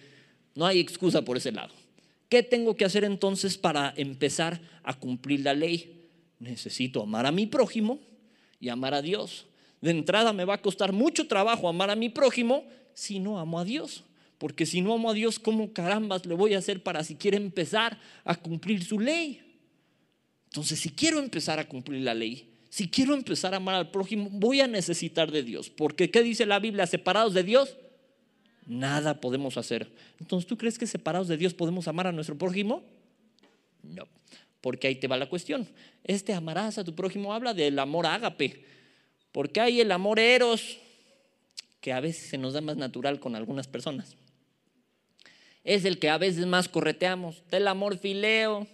no 0.54 0.64
hay 0.64 0.80
excusa 0.80 1.22
por 1.22 1.36
ese 1.36 1.52
lado. 1.52 1.74
¿Qué 2.30 2.42
tengo 2.42 2.76
que 2.76 2.86
hacer 2.86 3.04
entonces 3.04 3.58
para 3.58 3.92
empezar 3.94 4.58
a 4.82 4.98
cumplir 4.98 5.40
la 5.40 5.52
ley? 5.52 6.08
Necesito 6.38 7.02
amar 7.02 7.26
a 7.26 7.30
mi 7.30 7.46
prójimo 7.46 7.98
y 8.58 8.70
amar 8.70 8.94
a 8.94 9.02
Dios. 9.02 9.48
De 9.84 9.90
entrada 9.90 10.32
me 10.32 10.46
va 10.46 10.54
a 10.54 10.62
costar 10.62 10.94
mucho 10.94 11.26
trabajo 11.26 11.68
amar 11.68 11.90
a 11.90 11.94
mi 11.94 12.08
prójimo 12.08 12.64
si 12.94 13.18
no 13.18 13.38
amo 13.38 13.58
a 13.58 13.66
Dios. 13.66 14.02
Porque 14.38 14.64
si 14.64 14.80
no 14.80 14.94
amo 14.94 15.10
a 15.10 15.12
Dios, 15.12 15.38
¿cómo 15.38 15.74
carambas 15.74 16.24
le 16.24 16.34
voy 16.34 16.54
a 16.54 16.58
hacer 16.58 16.82
para 16.82 17.04
siquiera 17.04 17.36
empezar 17.36 17.98
a 18.24 18.34
cumplir 18.34 18.82
su 18.82 18.98
ley? 18.98 19.42
Entonces, 20.46 20.80
si 20.80 20.88
quiero 20.88 21.18
empezar 21.18 21.58
a 21.58 21.68
cumplir 21.68 22.00
la 22.00 22.14
ley, 22.14 22.48
si 22.70 22.88
quiero 22.88 23.12
empezar 23.12 23.52
a 23.52 23.58
amar 23.58 23.74
al 23.74 23.90
prójimo, 23.90 24.30
voy 24.32 24.62
a 24.62 24.66
necesitar 24.66 25.30
de 25.30 25.42
Dios. 25.42 25.68
Porque 25.68 26.10
¿qué 26.10 26.22
dice 26.22 26.46
la 26.46 26.60
Biblia? 26.60 26.86
Separados 26.86 27.34
de 27.34 27.42
Dios, 27.42 27.76
nada 28.64 29.20
podemos 29.20 29.58
hacer. 29.58 29.92
Entonces, 30.18 30.48
¿tú 30.48 30.56
crees 30.56 30.78
que 30.78 30.86
separados 30.86 31.28
de 31.28 31.36
Dios 31.36 31.52
podemos 31.52 31.88
amar 31.88 32.06
a 32.06 32.12
nuestro 32.12 32.38
prójimo? 32.38 32.82
No, 33.82 34.08
porque 34.62 34.86
ahí 34.86 34.96
te 34.96 35.08
va 35.08 35.18
la 35.18 35.28
cuestión. 35.28 35.68
Este 36.04 36.32
amarás 36.32 36.78
a 36.78 36.84
tu 36.84 36.94
prójimo 36.94 37.34
habla 37.34 37.52
del 37.52 37.78
amor 37.78 38.06
ágape, 38.06 38.64
porque 39.34 39.60
hay 39.60 39.80
el 39.80 39.90
amor 39.90 40.20
eros, 40.20 40.78
que 41.80 41.92
a 41.92 41.98
veces 41.98 42.28
se 42.28 42.38
nos 42.38 42.52
da 42.52 42.60
más 42.60 42.76
natural 42.76 43.18
con 43.18 43.34
algunas 43.34 43.66
personas. 43.66 44.14
Es 45.64 45.84
el 45.84 45.98
que 45.98 46.08
a 46.08 46.18
veces 46.18 46.46
más 46.46 46.68
correteamos, 46.68 47.42
del 47.50 47.66
amor 47.66 47.98
fileo, 47.98 48.68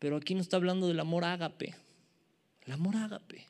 pero 0.00 0.16
aquí 0.16 0.34
no 0.34 0.40
está 0.40 0.56
hablando 0.56 0.88
del 0.88 0.98
amor 0.98 1.24
ágape, 1.24 1.76
el 2.66 2.72
amor 2.72 2.96
ágape. 2.96 3.46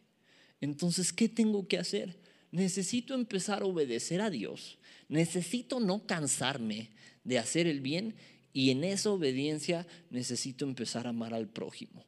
Entonces, 0.61 1.15
¿qué 1.15 1.31
tengo 1.31 1.67
que 1.67 1.79
hacer? 1.79 2.19
Necesito 2.51 3.15
empezar 3.15 3.63
a 3.63 3.65
obedecer 3.65 4.21
a 4.21 4.29
Dios, 4.29 4.77
necesito 5.09 5.81
no 5.81 6.07
cansarme 6.07 6.91
de 7.25 7.39
hacer 7.39 7.67
el 7.67 7.81
bien 7.81 8.17
y 8.53 8.71
en 8.71 8.85
esa 8.85 9.13
obediencia 9.13 9.87
necesito 10.11 10.67
empezar 10.67 11.07
a 11.07 11.11
amar 11.11 11.33
al 11.33 11.49
prójimo. 11.49 12.05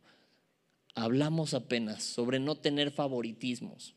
Hablamos 0.95 1.55
apenas 1.55 2.03
sobre 2.05 2.39
no 2.39 2.59
tener 2.59 2.91
favoritismos, 2.91 3.95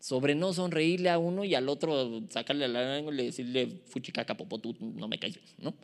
sobre 0.00 0.34
no 0.34 0.52
sonreírle 0.52 1.10
a 1.10 1.18
uno 1.18 1.44
y 1.44 1.54
al 1.54 1.68
otro 1.68 2.22
sacarle 2.30 2.68
la 2.68 2.96
lengua 2.96 3.12
y 3.14 3.26
decirle 3.26 3.82
fuchicaca 3.86 4.36
popotú, 4.36 4.76
no 4.80 5.08
me 5.08 5.18
caes, 5.18 5.38
¿no? 5.58 5.74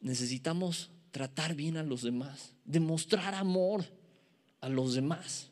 Necesitamos 0.00 0.90
tratar 1.10 1.54
bien 1.54 1.76
a 1.76 1.82
los 1.82 2.02
demás, 2.02 2.52
demostrar 2.64 3.34
amor 3.34 3.84
a 4.60 4.68
los 4.68 4.94
demás. 4.94 5.50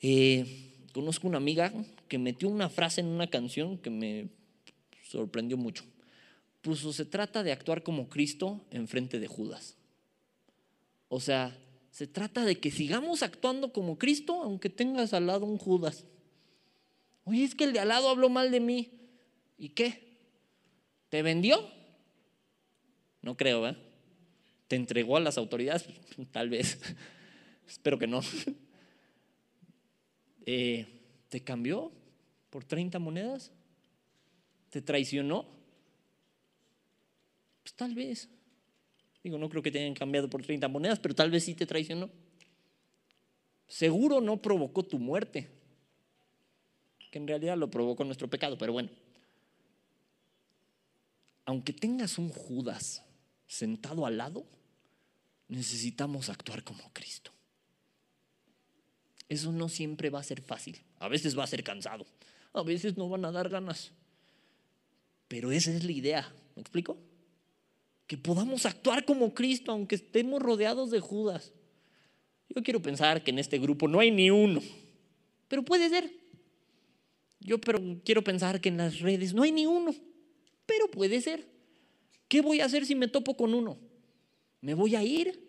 Eh, 0.00 0.72
conozco 0.92 1.28
una 1.28 1.38
amiga 1.38 1.72
que 2.08 2.18
metió 2.18 2.48
una 2.48 2.68
frase 2.68 3.00
en 3.00 3.08
una 3.08 3.28
canción 3.28 3.78
que 3.78 3.90
me 3.90 4.28
sorprendió 5.02 5.56
mucho 5.56 5.84
puso, 6.64 6.94
se 6.94 7.04
trata 7.04 7.42
de 7.42 7.52
actuar 7.52 7.82
como 7.82 8.08
Cristo 8.08 8.64
en 8.70 8.88
frente 8.88 9.20
de 9.20 9.28
Judas. 9.28 9.76
O 11.08 11.20
sea, 11.20 11.56
se 11.90 12.06
trata 12.06 12.44
de 12.46 12.58
que 12.58 12.70
sigamos 12.70 13.22
actuando 13.22 13.72
como 13.72 13.98
Cristo 13.98 14.42
aunque 14.42 14.70
tengas 14.70 15.12
al 15.12 15.26
lado 15.26 15.44
un 15.44 15.58
Judas. 15.58 16.06
Oye, 17.24 17.44
es 17.44 17.54
que 17.54 17.64
el 17.64 17.72
de 17.72 17.80
al 17.80 17.88
lado 17.88 18.08
habló 18.08 18.28
mal 18.28 18.50
de 18.50 18.60
mí. 18.60 18.90
¿Y 19.58 19.70
qué? 19.70 20.18
¿Te 21.08 21.22
vendió? 21.22 21.58
No 23.22 23.36
creo, 23.36 23.66
¿eh? 23.68 23.76
¿Te 24.68 24.76
entregó 24.76 25.16
a 25.16 25.20
las 25.20 25.38
autoridades? 25.38 25.86
Tal 26.32 26.50
vez. 26.50 26.78
Espero 27.68 27.98
que 27.98 28.06
no. 28.06 28.20
Eh, 30.46 30.86
¿Te 31.30 31.42
cambió 31.42 31.90
por 32.50 32.64
30 32.64 32.98
monedas? 32.98 33.50
¿Te 34.68 34.82
traicionó? 34.82 35.46
Pues 37.62 37.74
tal 37.74 37.94
vez. 37.94 38.28
Digo, 39.22 39.38
no 39.38 39.48
creo 39.48 39.62
que 39.62 39.70
te 39.70 39.78
hayan 39.78 39.94
cambiado 39.94 40.28
por 40.28 40.42
30 40.42 40.68
monedas, 40.68 41.00
pero 41.00 41.14
tal 41.14 41.30
vez 41.30 41.44
sí 41.44 41.54
te 41.54 41.64
traicionó. 41.64 42.10
Seguro 43.66 44.20
no 44.20 44.42
provocó 44.42 44.82
tu 44.82 44.98
muerte, 44.98 45.48
que 47.14 47.18
en 47.18 47.28
realidad 47.28 47.56
lo 47.56 47.70
provocó 47.70 48.02
nuestro 48.02 48.28
pecado, 48.28 48.58
pero 48.58 48.72
bueno. 48.72 48.90
Aunque 51.44 51.72
tengas 51.72 52.18
un 52.18 52.28
Judas 52.28 53.04
sentado 53.46 54.04
al 54.04 54.16
lado, 54.16 54.44
necesitamos 55.46 56.28
actuar 56.28 56.64
como 56.64 56.92
Cristo. 56.92 57.30
Eso 59.28 59.52
no 59.52 59.68
siempre 59.68 60.10
va 60.10 60.18
a 60.18 60.24
ser 60.24 60.42
fácil, 60.42 60.82
a 60.98 61.06
veces 61.06 61.38
va 61.38 61.44
a 61.44 61.46
ser 61.46 61.62
cansado, 61.62 62.04
a 62.52 62.64
veces 62.64 62.96
no 62.96 63.08
van 63.08 63.24
a 63.26 63.30
dar 63.30 63.48
ganas, 63.48 63.92
pero 65.28 65.52
esa 65.52 65.70
es 65.70 65.84
la 65.84 65.92
idea, 65.92 66.34
¿me 66.56 66.62
explico? 66.62 66.98
que 68.08 68.18
podamos 68.18 68.66
actuar 68.66 69.04
como 69.04 69.34
Cristo, 69.34 69.70
aunque 69.70 69.94
estemos 69.94 70.42
rodeados 70.42 70.90
de 70.90 70.98
Judas. 70.98 71.52
Yo 72.48 72.60
quiero 72.64 72.82
pensar 72.82 73.22
que 73.22 73.30
en 73.30 73.38
este 73.38 73.60
grupo 73.60 73.86
no 73.86 74.00
hay 74.00 74.10
ni 74.10 74.30
uno, 74.30 74.60
pero 75.46 75.64
puede 75.64 75.88
ser. 75.88 76.23
Yo 77.44 77.60
pero 77.60 77.80
quiero 78.04 78.24
pensar 78.24 78.60
que 78.60 78.70
en 78.70 78.78
las 78.78 78.98
redes 78.98 79.32
no 79.32 79.44
hay 79.44 79.52
ni 79.52 79.66
uno, 79.66 79.94
pero 80.66 80.90
puede 80.90 81.20
ser. 81.20 81.46
¿Qué 82.26 82.40
voy 82.40 82.60
a 82.60 82.64
hacer 82.64 82.84
si 82.84 82.96
me 82.96 83.06
topo 83.06 83.36
con 83.36 83.54
uno? 83.54 83.78
¿Me 84.60 84.74
voy 84.74 84.96
a 84.96 85.04
ir? 85.04 85.40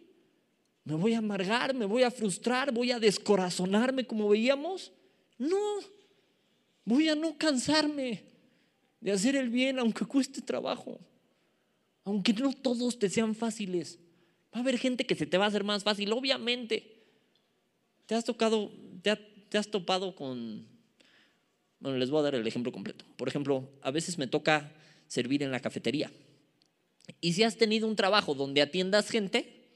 ¿Me 0.83 0.93
voy 0.93 1.15
a 1.15 1.17
amargar? 1.17 1.73
¿Me 1.73 1.85
voy 1.85 2.03
a 2.03 2.11
frustrar? 2.11 2.71
¿Voy 2.71 2.91
a 2.91 2.99
descorazonarme 2.99 4.05
como 4.05 4.29
veíamos? 4.29 4.91
No, 5.39 5.57
voy 6.83 7.09
a 7.09 7.15
no 7.15 7.35
cansarme 7.39 8.25
de 9.01 9.11
hacer 9.11 9.35
el 9.35 9.49
bien 9.49 9.79
aunque 9.79 10.05
cueste 10.05 10.43
trabajo 10.43 10.99
aunque 12.05 12.33
no 12.33 12.53
todos 12.53 12.97
te 12.97 13.09
sean 13.09 13.35
fáciles. 13.35 13.99
Va 14.53 14.59
a 14.59 14.61
haber 14.61 14.77
gente 14.77 15.05
que 15.05 15.15
se 15.15 15.25
te 15.25 15.37
va 15.37 15.45
a 15.45 15.47
hacer 15.49 15.63
más 15.63 15.83
fácil, 15.83 16.13
obviamente. 16.13 17.03
Te 18.05 18.15
has 18.15 18.23
tocado, 18.23 18.71
te, 19.01 19.57
has 19.57 19.67
topado 19.67 20.15
con... 20.15 20.67
Bueno, 21.79 21.97
les 21.97 22.09
voy 22.09 22.19
a 22.19 22.23
dar 22.23 22.35
el 22.35 22.47
ejemplo 22.47 22.71
completo. 22.71 23.05
Por 23.17 23.27
ejemplo, 23.27 23.69
a 23.81 23.91
veces 23.91 24.17
me 24.17 24.27
toca 24.27 24.71
servir 25.07 25.43
en 25.43 25.51
la 25.51 25.59
cafetería. 25.59 26.11
Y 27.21 27.33
si 27.33 27.43
has 27.43 27.57
tenido 27.57 27.87
un 27.87 27.95
trabajo 27.95 28.33
donde 28.33 28.61
atiendas 28.61 29.09
gente, 29.09 29.67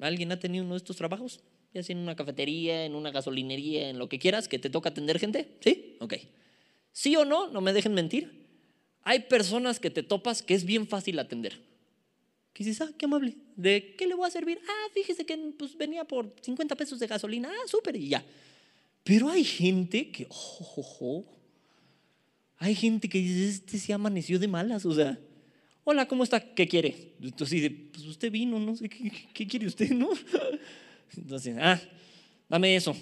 ¿alguien 0.00 0.32
ha 0.32 0.38
tenido 0.38 0.64
uno 0.64 0.74
de 0.74 0.78
estos 0.78 0.96
trabajos? 0.96 1.40
Ya 1.72 1.82
sea 1.82 1.94
en 1.94 2.02
una 2.02 2.16
cafetería, 2.16 2.84
en 2.84 2.94
una 2.94 3.10
gasolinería, 3.10 3.90
en 3.90 3.98
lo 3.98 4.08
que 4.08 4.18
quieras, 4.18 4.48
que 4.48 4.58
te 4.58 4.70
toca 4.70 4.90
atender 4.90 5.18
gente. 5.18 5.56
¿Sí? 5.60 5.96
Ok. 6.00 6.14
¿Sí 6.92 7.16
o 7.16 7.24
no? 7.24 7.48
No 7.48 7.60
me 7.60 7.72
dejen 7.72 7.94
mentir. 7.94 8.40
Hay 9.02 9.20
personas 9.20 9.80
que 9.80 9.90
te 9.90 10.02
topas 10.02 10.42
que 10.42 10.54
es 10.54 10.64
bien 10.64 10.86
fácil 10.86 11.18
atender. 11.18 11.60
Que 12.52 12.64
dices, 12.64 12.80
ah, 12.80 12.92
qué 12.98 13.06
amable. 13.06 13.36
¿De 13.56 13.94
qué 13.96 14.06
le 14.06 14.14
voy 14.14 14.26
a 14.26 14.30
servir? 14.30 14.60
Ah, 14.68 14.88
fíjese 14.92 15.24
que 15.24 15.36
pues, 15.56 15.76
venía 15.76 16.04
por 16.04 16.34
50 16.40 16.74
pesos 16.74 16.98
de 16.98 17.06
gasolina. 17.06 17.50
Ah, 17.50 17.68
súper, 17.68 17.96
y 17.96 18.08
ya. 18.08 18.24
Pero 19.10 19.28
hay 19.28 19.42
gente 19.42 20.08
que, 20.12 20.28
oh, 20.30 21.24
hay 22.58 22.76
gente 22.76 23.08
que 23.08 23.18
dice, 23.18 23.48
este 23.48 23.76
se 23.76 23.92
amaneció 23.92 24.38
de 24.38 24.46
malas, 24.46 24.86
o 24.86 24.94
sea, 24.94 25.18
hola, 25.82 26.06
¿cómo 26.06 26.22
está? 26.22 26.38
¿Qué 26.38 26.68
quiere? 26.68 27.14
Entonces 27.20 27.60
dice, 27.60 27.70
pues 27.90 28.04
usted 28.04 28.30
vino, 28.30 28.60
no 28.60 28.76
sé, 28.76 28.88
¿qué, 28.88 29.48
quiere 29.48 29.66
usted, 29.66 29.90
no? 29.90 30.10
Entonces, 31.16 31.56
ah, 31.58 31.80
dame 32.48 32.76
eso. 32.76 32.96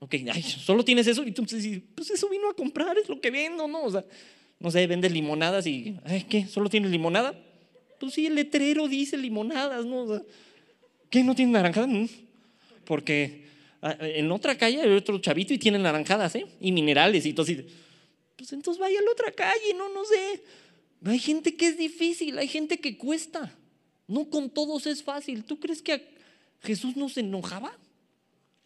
Ok, 0.00 0.16
ay, 0.28 0.42
solo 0.42 0.84
tienes 0.84 1.06
eso. 1.06 1.22
Y 1.22 1.28
entonces, 1.28 1.82
pues 1.94 2.10
eso 2.10 2.28
vino 2.28 2.50
a 2.50 2.54
comprar, 2.54 2.98
es 2.98 3.08
lo 3.08 3.20
que 3.20 3.30
vendo, 3.30 3.68
¿no? 3.68 3.84
O 3.84 3.90
sea, 3.92 4.04
no 4.58 4.72
sé, 4.72 4.84
vende 4.88 5.08
limonadas 5.08 5.68
y, 5.68 5.96
¿qué? 6.28 6.48
¿Solo 6.48 6.68
tiene 6.68 6.88
limonada? 6.88 7.32
Pues 8.00 8.14
sí, 8.14 8.26
el 8.26 8.34
letrero 8.34 8.88
dice 8.88 9.16
limonadas, 9.16 9.86
¿no? 9.86 10.20
¿Qué? 11.10 11.22
¿No 11.22 11.36
tiene 11.36 11.52
naranjadas? 11.52 11.90
Mm. 11.90 12.06
Porque 12.84 13.44
en 13.84 14.32
otra 14.32 14.56
calle 14.56 14.80
hay 14.80 14.90
otro 14.90 15.18
chavito 15.18 15.52
y 15.52 15.58
tiene 15.58 15.78
naranjadas, 15.78 16.34
¿eh? 16.36 16.46
Y 16.60 16.72
minerales 16.72 17.26
y 17.26 17.32
todo 17.32 17.44
así. 17.44 17.66
Pues 18.36 18.52
entonces 18.52 18.80
vaya 18.80 18.98
a 18.98 19.02
la 19.02 19.10
otra 19.10 19.30
calle, 19.32 19.74
no, 19.76 19.92
no 19.92 20.04
sé. 20.04 20.42
Hay 21.04 21.18
gente 21.18 21.54
que 21.54 21.66
es 21.66 21.76
difícil, 21.76 22.38
hay 22.38 22.48
gente 22.48 22.78
que 22.78 22.96
cuesta. 22.96 23.54
No 24.06 24.30
con 24.30 24.50
todos 24.50 24.86
es 24.86 25.02
fácil. 25.02 25.44
¿Tú 25.44 25.60
crees 25.60 25.82
que 25.82 26.14
Jesús 26.62 26.96
no 26.96 27.08
se 27.08 27.20
enojaba? 27.20 27.76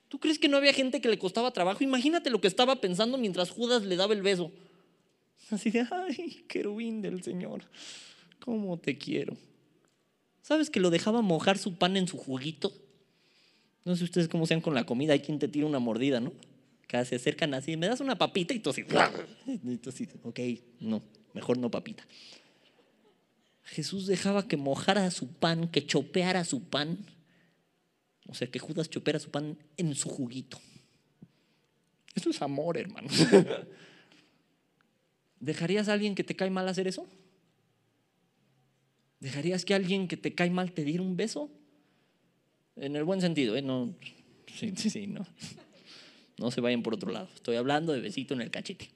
¿Tú 0.08 0.18
crees 0.18 0.38
que 0.38 0.48
no 0.48 0.56
había 0.56 0.72
gente 0.72 1.00
que 1.00 1.08
le 1.08 1.18
costaba 1.18 1.52
trabajo? 1.52 1.84
Imagínate 1.84 2.30
lo 2.30 2.40
que 2.40 2.48
estaba 2.48 2.80
pensando 2.80 3.18
mientras 3.18 3.50
Judas 3.50 3.84
le 3.84 3.96
daba 3.96 4.14
el 4.14 4.22
beso. 4.22 4.52
Así 5.50 5.70
de, 5.70 5.86
ay, 5.90 6.44
querubín 6.48 7.02
del 7.02 7.22
Señor, 7.22 7.62
¿cómo 8.38 8.78
te 8.78 8.96
quiero? 8.96 9.36
¿Sabes 10.42 10.70
que 10.70 10.80
lo 10.80 10.90
dejaba 10.90 11.22
mojar 11.22 11.58
su 11.58 11.74
pan 11.74 11.96
en 11.96 12.08
su 12.08 12.16
juguito? 12.16 12.72
No 13.84 13.96
sé 13.96 14.04
ustedes 14.04 14.28
cómo 14.28 14.46
sean 14.46 14.60
con 14.60 14.74
la 14.74 14.84
comida, 14.84 15.12
hay 15.12 15.20
quien 15.20 15.38
te 15.38 15.48
tira 15.48 15.66
una 15.66 15.78
mordida, 15.78 16.20
¿no? 16.20 16.32
Que 16.86 17.04
se 17.04 17.16
acercan 17.16 17.54
así, 17.54 17.76
me 17.76 17.86
das 17.86 18.00
una 18.00 18.16
papita 18.16 18.54
y 18.54 18.60
tú 18.60 18.70
así, 18.70 18.84
y 19.46 19.76
tú 19.76 19.90
así, 19.90 20.08
ok, 20.22 20.40
no, 20.80 21.02
mejor 21.34 21.58
no 21.58 21.70
papita. 21.70 22.06
Jesús 23.64 24.06
dejaba 24.06 24.48
que 24.48 24.56
mojara 24.56 25.10
su 25.10 25.28
pan, 25.28 25.68
que 25.68 25.84
chopeara 25.84 26.44
su 26.44 26.64
pan. 26.64 26.98
O 28.26 28.34
sea, 28.34 28.50
que 28.50 28.58
Judas 28.58 28.88
chopeara 28.88 29.18
su 29.18 29.30
pan 29.30 29.58
en 29.76 29.94
su 29.94 30.08
juguito. 30.08 30.58
Eso 32.14 32.30
es 32.30 32.40
amor, 32.40 32.78
hermano. 32.78 33.08
¿Dejarías 35.40 35.88
a 35.88 35.92
alguien 35.92 36.14
que 36.14 36.24
te 36.24 36.34
cae 36.34 36.50
mal 36.50 36.68
hacer 36.68 36.88
eso? 36.88 37.06
¿Dejarías 39.20 39.64
que 39.64 39.74
alguien 39.74 40.08
que 40.08 40.16
te 40.16 40.34
cae 40.34 40.50
mal 40.50 40.72
te 40.72 40.84
diera 40.84 41.02
un 41.02 41.16
beso? 41.16 41.50
En 42.80 42.96
el 42.96 43.04
buen 43.04 43.20
sentido, 43.20 43.56
¿eh? 43.56 43.62
No, 43.62 43.94
sí, 44.54 44.72
sí, 44.76 45.06
no. 45.06 45.26
No 46.38 46.50
se 46.50 46.60
vayan 46.60 46.82
por 46.82 46.94
otro 46.94 47.10
lado. 47.10 47.28
Estoy 47.34 47.56
hablando 47.56 47.92
de 47.92 48.00
besito 48.00 48.34
en 48.34 48.40
el 48.40 48.50
cachete. 48.50 48.90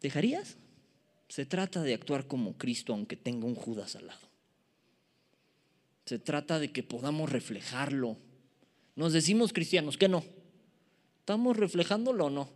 ¿Dejarías? 0.00 0.56
Se 1.28 1.46
trata 1.46 1.82
de 1.82 1.94
actuar 1.94 2.26
como 2.26 2.56
Cristo 2.56 2.92
aunque 2.92 3.16
tenga 3.16 3.46
un 3.46 3.54
Judas 3.54 3.96
al 3.96 4.06
lado. 4.08 4.28
Se 6.04 6.18
trata 6.18 6.58
de 6.58 6.72
que 6.72 6.82
podamos 6.82 7.30
reflejarlo. 7.30 8.16
Nos 8.96 9.12
decimos 9.12 9.52
cristianos, 9.52 9.96
que 9.96 10.08
no? 10.08 10.24
¿Estamos 11.20 11.56
reflejándolo 11.56 12.26
o 12.26 12.30
no? 12.30 12.50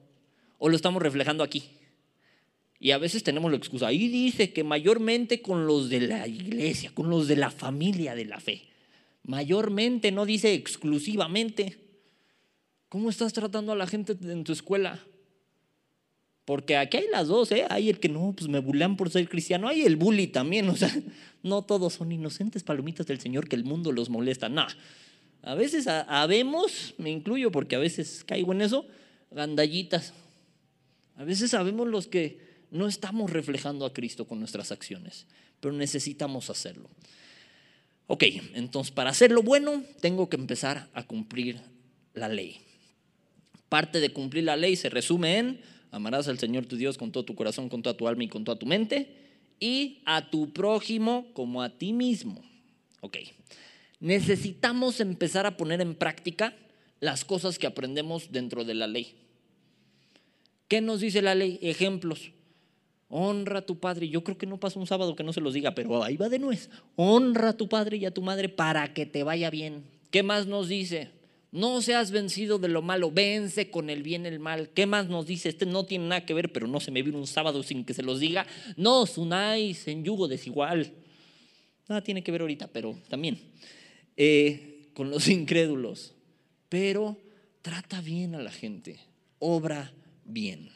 ¿O 0.59 0.69
lo 0.69 0.77
estamos 0.77 1.03
reflejando 1.03 1.45
aquí? 1.45 1.71
Y 2.85 2.91
a 2.91 2.99
veces 2.99 3.23
tenemos 3.23 3.51
la 3.51 3.57
excusa. 3.57 3.87
Ahí 3.87 4.09
dice 4.09 4.53
que 4.53 4.63
mayormente 4.63 5.41
con 5.41 5.67
los 5.67 5.89
de 5.89 6.01
la 6.01 6.29
iglesia, 6.29 6.91
con 6.93 7.09
los 7.09 7.27
de 7.29 7.37
la 7.37 7.51
familia 7.51 8.15
de 8.15 8.27
la 8.27 8.39
fe. 8.41 8.61
Mayormente, 9.23 10.13
no 10.13 10.27
dice 10.27 10.53
exclusivamente. 10.53 11.79
¿Cómo 12.91 13.09
estás 13.09 13.33
tratando 13.33 13.73
a 13.73 13.75
la 13.75 13.87
gente 13.87 14.15
en 14.21 14.45
tu 14.45 14.53
escuela? 14.53 15.03
Porque 16.45 16.77
aquí 16.77 16.99
hay 16.99 17.07
las 17.11 17.29
dos, 17.29 17.53
¿eh? 17.53 17.65
Hay 17.71 17.89
el 17.89 18.01
que 18.01 18.11
no, 18.11 18.35
pues 18.37 18.51
me 18.51 18.59
bulean 18.59 18.99
por 18.99 19.09
ser 19.09 19.31
cristiano. 19.31 19.67
Hay 19.67 19.85
el 19.85 19.97
bully 19.97 20.27
también, 20.27 20.69
o 20.69 20.77
sea, 20.77 20.95
no 21.43 21.63
todos 21.63 21.95
son 21.95 22.13
inocentes 22.13 22.65
palomitas 22.65 23.07
del 23.07 23.19
Señor 23.19 23.49
que 23.49 23.57
el 23.57 23.65
mundo 23.65 23.93
los 23.93 24.11
molesta. 24.11 24.51
No. 24.51 24.67
A 25.41 25.55
veces 25.55 25.87
habemos, 25.87 26.93
me 26.99 27.09
incluyo 27.09 27.51
porque 27.51 27.77
a 27.77 27.79
veces 27.79 28.25
caigo 28.27 28.53
en 28.53 28.61
eso, 28.61 28.85
gandallitas. 29.31 30.13
A 31.17 31.25
veces 31.25 31.51
sabemos 31.51 31.89
los 31.89 32.09
que 32.09 32.53
no 32.71 32.87
estamos 32.89 33.31
reflejando 33.31 33.87
a 33.87 33.93
Cristo 33.93 34.27
con 34.27 34.39
nuestras 34.39 34.73
acciones, 34.73 35.27
pero 35.61 35.75
necesitamos 35.75 36.51
hacerlo. 36.51 36.89
Ok, 38.07 38.25
entonces 38.55 38.93
para 38.93 39.11
hacerlo 39.11 39.43
bueno 39.43 39.83
tengo 40.01 40.29
que 40.29 40.37
empezar 40.37 40.89
a 40.95 41.07
cumplir 41.07 41.61
la 42.13 42.29
ley. 42.29 42.61
Parte 43.69 44.01
de 44.01 44.13
cumplir 44.13 44.45
la 44.45 44.57
ley 44.57 44.77
se 44.77 44.91
resume 44.91 45.39
en 45.39 45.61
Amarás 45.95 46.27
al 46.27 46.41
Señor 46.41 46.67
tu 46.67 46.77
Dios 46.77 46.99
con 46.99 47.13
todo 47.13 47.25
tu 47.25 47.37
corazón, 47.37 47.69
con 47.69 47.81
toda 47.81 47.97
tu 47.97 48.09
alma 48.09 48.25
y 48.25 48.29
con 48.29 48.43
toda 48.43 48.59
tu 48.59 48.67
mente. 48.67 49.15
Y 49.61 50.03
a 50.05 50.29
tu 50.29 50.53
prójimo 50.53 51.29
como 51.35 51.63
a 51.63 51.79
ti 51.79 51.93
mismo. 51.93 52.43
Ok. 53.01 53.19
Necesitamos 54.01 54.99
empezar 54.99 55.47
a 55.47 55.57
poner 55.57 55.81
en 55.81 55.95
práctica 55.95 56.57
las 56.99 57.25
cosas 57.25 57.61
que 57.61 57.69
aprendemos 57.69 58.33
dentro 58.33 58.65
de 58.65 58.75
la 58.75 58.89
ley. 58.89 59.15
¿Qué 60.67 60.81
nos 60.81 60.99
dice 60.99 61.23
la 61.23 61.37
ley? 61.37 61.61
Ejemplos. 61.63 62.33
Honra 63.09 63.61
a 63.61 63.67
tu 63.67 63.79
padre. 63.79 64.09
Yo 64.09 64.25
creo 64.25 64.39
que 64.39 64.47
no 64.47 64.59
pasa 64.59 64.79
un 64.79 64.87
sábado 64.87 65.15
que 65.15 65.25
no 65.25 65.33
se 65.33 65.41
los 65.41 65.55
diga, 65.55 65.75
pero 65.75 66.03
ahí 66.03 66.17
va 66.17 66.29
de 66.29 66.39
nuez. 66.39 66.71
Honra 66.97 67.51
a 67.51 67.57
tu 67.57 67.69
padre 67.69 67.97
y 67.97 68.07
a 68.07 68.13
tu 68.13 68.23
madre 68.23 68.49
para 68.49 68.93
que 68.95 69.07
te 69.07 69.23
vaya 69.23 69.51
bien. 69.51 69.85
¿Qué 70.11 70.23
más 70.23 70.47
nos 70.47 70.69
dice? 70.69 71.11
No 71.55 71.81
seas 71.83 72.11
vencido 72.11 72.59
de 72.59 72.67
lo 72.67 72.83
malo, 72.83 73.13
vence 73.13 73.71
con 73.71 73.89
el 73.89 74.03
bien 74.03 74.27
el 74.27 74.41
mal. 74.41 74.71
¿Qué 74.71 74.87
más 74.87 75.09
nos 75.09 75.27
dice? 75.27 75.51
Este 75.51 75.67
no 75.67 75.85
tiene 75.85 76.09
nada 76.09 76.27
que 76.27 76.35
ver, 76.35 76.51
pero 76.51 76.67
no 76.67 76.81
se 76.81 76.91
me 76.91 77.03
viene 77.03 77.17
un 77.17 77.29
sábado 77.29 77.63
sin 77.63 77.85
que 77.85 77.95
se 77.95 78.03
los 78.03 78.19
diga. 78.19 78.45
No 78.77 79.03
os 79.03 79.19
unáis 79.19 79.87
en 79.87 80.03
yugo 80.03 80.27
desigual. 80.27 80.93
Nada 81.89 82.03
tiene 82.03 82.25
que 82.25 82.33
ver 82.33 82.41
ahorita, 82.41 82.67
pero 82.69 82.99
también. 83.09 83.39
Eh, 84.17 84.91
con 84.95 85.11
los 85.11 85.29
incrédulos. 85.29 86.15
Pero 86.69 87.17
trata 87.63 88.01
bien 88.01 88.35
a 88.35 88.43
la 88.43 88.51
gente, 88.51 88.99
obra 89.39 89.93
bien. 90.25 90.71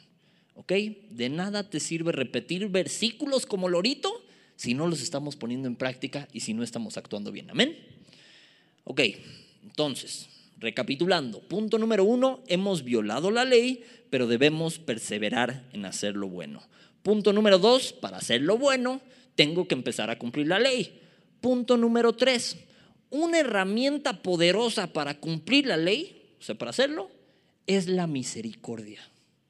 ¿Ok? 0.59 0.73
De 1.09 1.29
nada 1.29 1.69
te 1.69 1.79
sirve 1.79 2.11
repetir 2.11 2.67
versículos 2.67 3.45
como 3.45 3.69
lorito 3.69 4.25
si 4.55 4.73
no 4.73 4.87
los 4.87 5.01
estamos 5.01 5.37
poniendo 5.37 5.67
en 5.69 5.77
práctica 5.77 6.27
y 6.33 6.41
si 6.41 6.53
no 6.53 6.63
estamos 6.63 6.97
actuando 6.97 7.31
bien. 7.31 7.49
Amén. 7.49 7.77
Ok, 8.83 9.01
entonces, 9.63 10.27
Recapitulando, 10.59 11.39
punto 11.39 11.77
número 11.77 12.03
uno, 12.03 12.41
hemos 12.47 12.83
violado 12.83 13.31
la 13.31 13.45
ley, 13.45 13.81
pero 14.09 14.27
debemos 14.27 14.77
perseverar 14.77 15.63
en 15.71 15.85
hacer 15.85 16.17
lo 16.17 16.27
bueno. 16.27 16.61
Punto 17.01 17.31
número 17.31 17.59
dos, 17.59 17.93
para 17.93 18.17
hacer 18.17 18.41
lo 18.41 18.57
bueno, 18.57 18.99
tengo 19.35 19.69
que 19.69 19.75
empezar 19.75 20.09
a 20.09 20.19
cumplir 20.19 20.47
la 20.47 20.59
ley. 20.59 20.99
Punto 21.39 21.77
número 21.77 22.11
tres, 22.11 22.57
una 23.09 23.39
herramienta 23.39 24.21
poderosa 24.21 24.91
para 24.91 25.17
cumplir 25.21 25.65
la 25.65 25.77
ley, 25.77 26.33
o 26.37 26.43
sea, 26.43 26.55
para 26.55 26.71
hacerlo, 26.71 27.09
es 27.65 27.87
la 27.87 28.05
misericordia. 28.05 29.01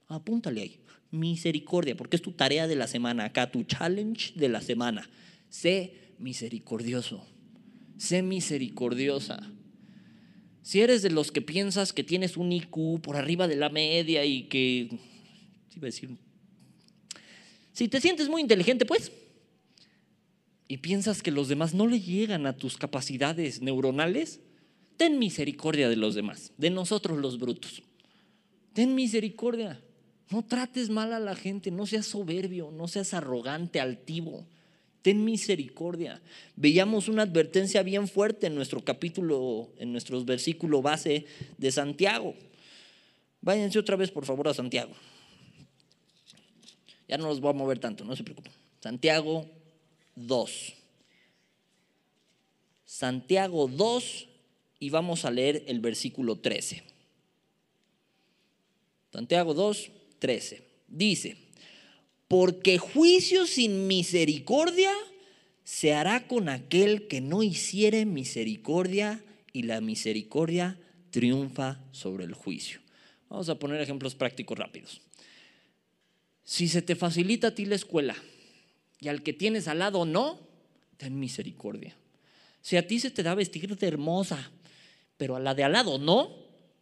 Apúntale 0.09 0.61
ahí, 0.61 0.79
misericordia, 1.11 1.95
porque 1.95 2.15
es 2.15 2.21
tu 2.21 2.31
tarea 2.31 2.67
de 2.67 2.75
la 2.75 2.87
semana, 2.87 3.25
acá 3.25 3.51
tu 3.51 3.63
challenge 3.63 4.33
de 4.35 4.49
la 4.49 4.61
semana. 4.61 5.09
Sé 5.49 6.13
misericordioso, 6.19 7.25
sé 7.97 8.21
misericordiosa. 8.21 9.39
Si 10.61 10.81
eres 10.81 11.01
de 11.01 11.09
los 11.09 11.31
que 11.31 11.41
piensas 11.41 11.93
que 11.93 12.03
tienes 12.03 12.37
un 12.37 12.51
IQ 12.51 13.01
por 13.01 13.15
arriba 13.15 13.47
de 13.47 13.55
la 13.55 13.69
media 13.69 14.25
y 14.25 14.43
que, 14.43 14.89
a 15.75 15.79
decir, 15.79 16.17
si 17.73 17.87
te 17.87 18.01
sientes 18.01 18.29
muy 18.29 18.41
inteligente, 18.41 18.85
pues, 18.85 19.11
y 20.67 20.77
piensas 20.77 21.23
que 21.23 21.31
los 21.31 21.47
demás 21.47 21.73
no 21.73 21.87
le 21.87 21.99
llegan 21.99 22.45
a 22.45 22.55
tus 22.55 22.77
capacidades 22.77 23.61
neuronales, 23.61 24.41
ten 24.97 25.17
misericordia 25.17 25.89
de 25.89 25.95
los 25.95 26.13
demás, 26.13 26.51
de 26.57 26.69
nosotros 26.69 27.17
los 27.17 27.39
brutos. 27.39 27.81
Ten 28.73 28.93
misericordia. 28.93 29.81
No 30.29 30.43
trates 30.43 30.89
mal 30.89 31.13
a 31.13 31.19
la 31.19 31.35
gente, 31.35 31.71
no 31.71 31.85
seas 31.85 32.05
soberbio, 32.05 32.71
no 32.71 32.87
seas 32.87 33.13
arrogante, 33.13 33.79
altivo 33.79 34.45
ten 35.01 35.23
misericordia. 35.23 36.21
Veíamos 36.55 37.07
una 37.07 37.23
advertencia 37.23 37.83
bien 37.83 38.07
fuerte 38.07 38.47
en 38.47 38.55
nuestro 38.55 38.83
capítulo, 38.83 39.69
en 39.77 39.91
nuestros 39.91 40.25
versículos 40.25 40.81
base 40.81 41.25
de 41.57 41.71
Santiago. 41.71 42.35
Váyanse 43.41 43.79
otra 43.79 43.95
vez, 43.95 44.11
por 44.11 44.25
favor, 44.25 44.47
a 44.47 44.53
Santiago. 44.53 44.91
Ya 47.07 47.17
no 47.17 47.27
los 47.27 47.39
voy 47.39 47.51
a 47.51 47.53
mover 47.53 47.79
tanto, 47.79 48.03
no 48.03 48.15
se 48.15 48.23
preocupen. 48.23 48.51
Santiago 48.81 49.45
2. 50.15 50.73
Santiago 52.85 53.67
2 53.67 54.27
y 54.79 54.89
vamos 54.89 55.25
a 55.25 55.31
leer 55.31 55.63
el 55.67 55.79
versículo 55.79 56.37
13. 56.37 56.83
Santiago 59.11 59.53
2, 59.53 59.91
13. 60.19 60.61
Dice, 60.87 61.37
porque 62.27 62.77
juicio 62.77 63.47
sin 63.47 63.87
misericordia 63.87 64.91
se 65.63 65.93
hará 65.93 66.27
con 66.27 66.49
aquel 66.49 67.07
que 67.07 67.21
no 67.21 67.43
hiciere 67.43 68.05
misericordia 68.05 69.23
y 69.53 69.63
la 69.63 69.81
misericordia 69.81 70.79
triunfa 71.11 71.79
sobre 71.91 72.25
el 72.25 72.33
juicio. 72.33 72.79
Vamos 73.29 73.49
a 73.49 73.59
poner 73.59 73.79
ejemplos 73.81 74.15
prácticos 74.15 74.57
rápidos. 74.57 75.01
Si 76.43 76.67
se 76.67 76.81
te 76.81 76.95
facilita 76.95 77.49
a 77.49 77.55
ti 77.55 77.65
la 77.65 77.75
escuela 77.75 78.15
y 78.99 79.07
al 79.07 79.21
que 79.21 79.33
tienes 79.33 79.67
al 79.67 79.79
lado 79.79 80.05
no, 80.05 80.39
ten 80.97 81.19
misericordia. 81.19 81.95
Si 82.61 82.75
a 82.75 82.87
ti 82.87 82.99
se 82.99 83.11
te 83.11 83.23
da 83.23 83.35
vestirte 83.35 83.87
hermosa, 83.87 84.51
pero 85.17 85.35
a 85.35 85.39
la 85.39 85.55
de 85.55 85.63
al 85.63 85.73
lado 85.73 85.99
no, 85.99 86.35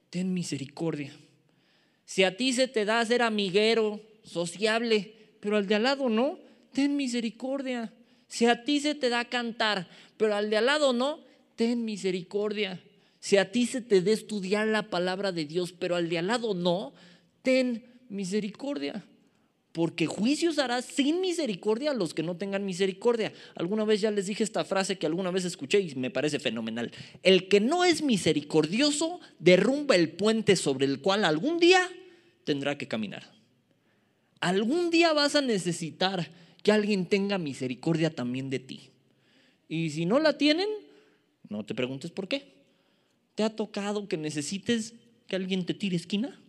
ten 0.10 0.34
misericordia. 0.34 1.13
Si 2.08 2.24
a 2.24 2.38
ti 2.38 2.54
se 2.54 2.70
te 2.70 2.86
da 2.86 3.04
ser 3.04 3.22
amiguero, 3.22 4.00
sociable, 4.24 5.13
pero 5.41 5.58
al 5.58 5.67
de 5.67 5.76
al 5.76 5.84
lado 5.84 6.08
no, 6.08 6.39
ten 6.72 6.96
misericordia. 6.96 7.93
Si 8.30 8.46
a 8.46 8.63
ti 8.63 8.80
se 8.80 8.96
te 8.96 9.10
da 9.10 9.26
cantar, 9.26 9.89
pero 10.15 10.34
al 10.34 10.50
de 10.50 10.56
al 10.56 10.67
lado 10.67 10.93
no, 10.93 11.20
ten 11.58 11.84
misericordia. 11.84 12.82
Si 13.20 13.36
a 13.36 13.52
ti 13.52 13.65
se 13.65 13.82
te 13.82 14.02
da 14.02 14.12
estudiar 14.12 14.67
la 14.67 14.89
palabra 14.89 15.34
de 15.34 15.43
Dios, 15.43 15.74
pero 15.74 15.98
al 15.98 16.08
de 16.08 16.20
al 16.20 16.28
lado 16.28 16.54
no, 16.54 16.93
ten 17.41 17.84
misericordia. 18.08 19.04
Porque 19.77 20.07
juicios 20.07 20.57
harás 20.57 20.85
sin 20.85 21.21
misericordia 21.21 21.91
a 21.91 21.93
los 21.93 22.15
que 22.15 22.23
no 22.23 22.35
tengan 22.35 22.65
misericordia. 22.65 23.31
Alguna 23.53 23.85
vez 23.85 24.01
ya 24.01 24.09
les 24.09 24.25
dije 24.25 24.43
esta 24.43 24.65
frase 24.65 24.97
que 24.97 25.05
alguna 25.05 25.29
vez 25.29 25.45
escuché 25.45 25.79
y 25.79 25.93
me 25.93 26.09
parece 26.09 26.39
fenomenal. 26.39 26.91
El 27.21 27.47
que 27.47 27.59
no 27.59 27.85
es 27.85 28.01
misericordioso 28.01 29.19
derrumba 29.37 29.95
el 29.95 30.09
puente 30.09 30.55
sobre 30.55 30.87
el 30.87 30.99
cual 30.99 31.23
algún 31.23 31.59
día 31.59 31.87
tendrá 32.43 32.75
que 32.79 32.87
caminar. 32.87 33.31
Algún 34.39 34.89
día 34.89 35.13
vas 35.13 35.35
a 35.35 35.41
necesitar 35.41 36.27
que 36.63 36.71
alguien 36.71 37.05
tenga 37.05 37.37
misericordia 37.37 38.09
también 38.09 38.49
de 38.49 38.57
ti. 38.57 38.89
Y 39.69 39.91
si 39.91 40.07
no 40.07 40.17
la 40.17 40.39
tienen, 40.39 40.69
no 41.49 41.63
te 41.67 41.75
preguntes 41.75 42.09
por 42.09 42.27
qué. 42.27 42.51
¿Te 43.35 43.43
ha 43.43 43.55
tocado 43.55 44.07
que 44.07 44.17
necesites 44.17 44.95
que 45.27 45.35
alguien 45.35 45.67
te 45.67 45.75
tire 45.75 45.97
esquina? 45.97 46.41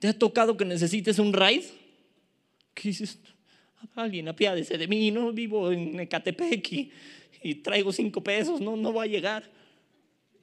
¿Te 0.00 0.08
ha 0.08 0.18
tocado 0.18 0.56
que 0.56 0.64
necesites 0.64 1.20
un 1.20 1.32
ride? 1.32 1.66
¿Qué 2.74 2.88
dices? 2.88 3.20
Alguien 3.94 4.26
apiádese 4.26 4.76
de 4.76 4.88
mí, 4.88 5.12
no 5.12 5.32
vivo 5.32 5.70
en 5.70 6.00
Ecatepec 6.00 6.72
y, 6.72 6.90
y, 7.42 7.54
traigo 7.56 7.92
cinco 7.92 8.22
pesos, 8.22 8.60
no, 8.60 8.76
no 8.76 8.92
va 8.92 9.04
a 9.04 9.06
llegar. 9.06 9.48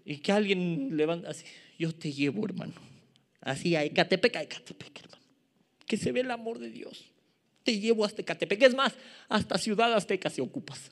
Y 0.05 0.19
que 0.19 0.31
alguien 0.31 0.95
levanta 0.95 1.29
así, 1.29 1.43
yo 1.77 1.93
te 1.93 2.13
llevo, 2.13 2.45
hermano. 2.45 2.73
Así 3.41 3.75
a 3.75 3.83
Ecatepec, 3.83 4.37
a 4.37 4.43
Ecatepec, 4.43 4.99
hermano 5.03 5.17
que 5.87 5.97
se 5.97 6.11
ve 6.11 6.19
el 6.19 6.29
amor 6.29 6.59
de 6.59 6.69
Dios. 6.69 7.05
Te 7.63 7.79
llevo 7.79 8.05
hasta 8.05 8.21
Ecatepec, 8.21 8.61
es 8.61 8.75
más, 8.75 8.93
hasta 9.29 9.57
Ciudad 9.57 9.91
Azteca 9.93 10.29
se 10.29 10.41
ocupas. 10.41 10.91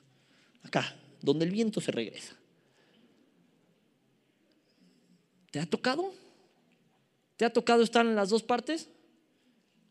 Acá, 0.63 0.95
donde 1.21 1.45
el 1.45 1.51
viento 1.51 1.79
se 1.79 1.91
regresa. 1.91 2.35
¿Te 5.51 5.59
ha 5.59 5.65
tocado? 5.65 6.13
¿Te 7.37 7.45
ha 7.45 7.51
tocado 7.51 7.83
estar 7.83 8.05
en 8.05 8.15
las 8.15 8.29
dos 8.29 8.43
partes? 8.43 8.89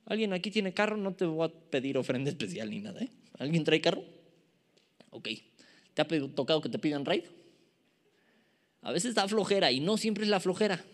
¿Alguien 0.07 0.33
aquí 0.33 0.51
tiene 0.51 0.73
carro? 0.73 0.97
No 0.97 1.15
te 1.15 1.25
voy 1.25 1.47
a 1.47 1.71
pedir 1.71 1.99
ofrenda 1.99 2.31
especial 2.31 2.71
ni 2.71 2.81
nada. 2.81 3.01
¿eh? 3.01 3.11
¿Alguien 3.39 3.65
trae 3.65 3.81
carro? 3.81 4.05
Ok. 5.11 5.29
¿Te 5.95 6.03
ha 6.03 6.09
tocado 6.35 6.61
que 6.61 6.69
te 6.69 6.79
pidan 6.79 7.05
raid? 7.05 7.25
A 8.83 8.93
veces 8.93 9.15
da 9.15 9.27
flojera 9.29 9.73
y 9.73 9.81
no 9.81 9.97
siempre 9.97 10.25
es 10.25 10.31
la 10.31 10.41
flojera. 10.41 10.85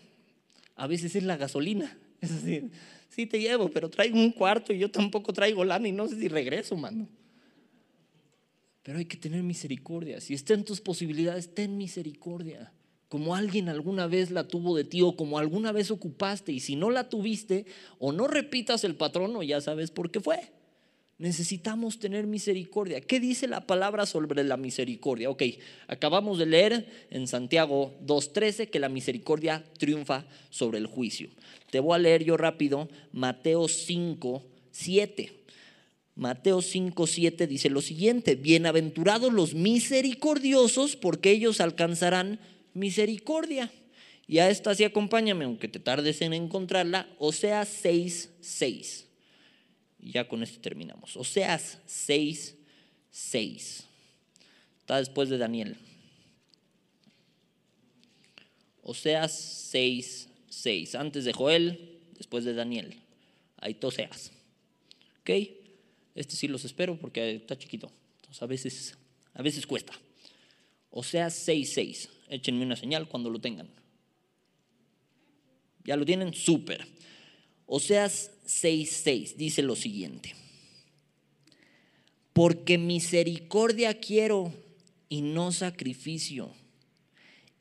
A 0.75 0.87
veces 0.87 1.15
es 1.15 1.23
la 1.23 1.37
gasolina. 1.37 1.97
Es 2.21 2.29
decir, 2.29 2.69
sí 3.09 3.25
te 3.25 3.39
llevo, 3.39 3.69
pero 3.69 3.89
traigo 3.89 4.15
un 4.15 4.31
cuarto 4.31 4.71
y 4.73 4.77
yo 4.77 4.91
tampoco 4.91 5.33
traigo 5.33 5.65
lana 5.65 5.87
y 5.87 5.91
no 5.91 6.07
sé 6.07 6.19
si 6.19 6.27
regreso, 6.27 6.77
mano. 6.77 7.07
Pero 8.83 8.99
hay 8.99 9.05
que 9.05 9.17
tener 9.17 9.41
misericordia. 9.41 10.21
Si 10.21 10.35
está 10.35 10.55
tus 10.63 10.81
posibilidades, 10.81 11.55
ten 11.55 11.77
misericordia. 11.77 12.71
Como 13.11 13.35
alguien 13.35 13.67
alguna 13.67 14.07
vez 14.07 14.31
la 14.31 14.47
tuvo 14.47 14.73
de 14.73 14.85
ti 14.85 15.01
o 15.01 15.17
como 15.17 15.37
alguna 15.37 15.73
vez 15.73 15.91
ocupaste. 15.91 16.53
Y 16.53 16.61
si 16.61 16.77
no 16.77 16.89
la 16.89 17.09
tuviste, 17.09 17.65
o 17.99 18.13
no 18.13 18.25
repitas 18.25 18.85
el 18.85 18.95
patrón 18.95 19.35
o 19.35 19.43
ya 19.43 19.59
sabes 19.59 19.91
por 19.91 20.11
qué 20.11 20.21
fue. 20.21 20.39
Necesitamos 21.17 21.99
tener 21.99 22.25
misericordia. 22.25 23.01
¿Qué 23.01 23.19
dice 23.19 23.49
la 23.49 23.67
palabra 23.67 24.05
sobre 24.05 24.41
la 24.45 24.55
misericordia? 24.55 25.29
Ok, 25.29 25.43
acabamos 25.87 26.39
de 26.39 26.45
leer 26.45 27.07
en 27.09 27.27
Santiago 27.27 27.93
2.13 28.07 28.69
que 28.69 28.79
la 28.79 28.87
misericordia 28.87 29.61
triunfa 29.77 30.25
sobre 30.49 30.77
el 30.77 30.85
juicio. 30.85 31.27
Te 31.69 31.81
voy 31.81 31.95
a 31.95 31.99
leer 31.99 32.23
yo 32.23 32.37
rápido 32.37 32.87
Mateo 33.11 33.63
5.7. 33.63 35.33
Mateo 36.15 36.59
5.7 36.59 37.45
dice 37.45 37.69
lo 37.69 37.81
siguiente, 37.81 38.35
bienaventurados 38.35 39.33
los 39.33 39.53
misericordiosos 39.53 40.95
porque 40.95 41.31
ellos 41.31 41.59
alcanzarán 41.59 42.39
misericordia. 42.73 43.71
Y 44.27 44.39
a 44.39 44.49
esta 44.49 44.73
sí 44.75 44.83
acompáñame, 44.83 45.45
aunque 45.45 45.67
te 45.67 45.79
tardes 45.79 46.21
en 46.21 46.33
encontrarla, 46.33 47.09
Oseas 47.19 47.83
6.6. 47.83 49.05
Y 49.99 50.11
ya 50.11 50.27
con 50.27 50.41
esto 50.41 50.59
terminamos. 50.61 51.15
Oseas 51.17 51.79
6, 51.85 52.55
6. 53.11 53.83
Está 54.79 54.97
después 54.97 55.29
de 55.29 55.37
Daniel. 55.37 55.77
Oseas 58.81 59.37
6, 59.71 60.29
6. 60.49 60.95
Antes 60.95 61.25
de 61.25 61.33
Joel, 61.33 61.99
después 62.17 62.45
de 62.45 62.53
Daniel. 62.53 62.95
Ahí 63.57 63.73
te 63.73 63.85
Oseas. 63.85 64.31
¿Ok? 65.21 65.29
Este 66.15 66.35
sí 66.35 66.47
los 66.47 66.65
espero 66.65 66.97
porque 66.97 67.35
está 67.35 67.57
chiquito. 67.57 67.91
Entonces 68.17 68.41
a 68.41 68.45
veces, 68.47 68.97
a 69.33 69.41
veces 69.41 69.67
cuesta. 69.67 69.93
Oseas 70.89 71.33
6, 71.35 71.73
6. 71.73 72.09
Échenme 72.31 72.63
una 72.63 72.77
señal 72.77 73.09
cuando 73.09 73.29
lo 73.29 73.39
tengan. 73.39 73.69
¿Ya 75.83 75.97
lo 75.97 76.05
tienen? 76.05 76.33
Súper. 76.33 76.87
Oseas 77.65 78.31
6:6 78.45 79.35
dice 79.35 79.61
lo 79.61 79.75
siguiente. 79.75 80.33
Porque 82.31 82.77
misericordia 82.77 83.99
quiero 83.99 84.53
y 85.09 85.21
no 85.21 85.51
sacrificio. 85.51 86.51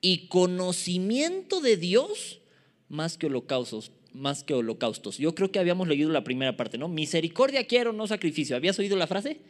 Y 0.01 0.29
conocimiento 0.29 1.61
de 1.61 1.77
Dios 1.77 2.41
más 2.89 3.19
que 3.19 3.27
holocaustos, 3.27 3.91
más 4.13 4.45
que 4.45 4.55
holocaustos. 4.55 5.19
Yo 5.19 5.35
creo 5.35 5.51
que 5.51 5.59
habíamos 5.59 5.89
leído 5.89 6.11
la 6.11 6.23
primera 6.23 6.57
parte, 6.57 6.79
¿no? 6.79 6.87
Misericordia 6.87 7.67
quiero, 7.67 7.93
no 7.93 8.07
sacrificio. 8.07 8.55
¿Habías 8.55 8.79
oído 8.79 8.97
la 8.97 9.09
frase? 9.09 9.41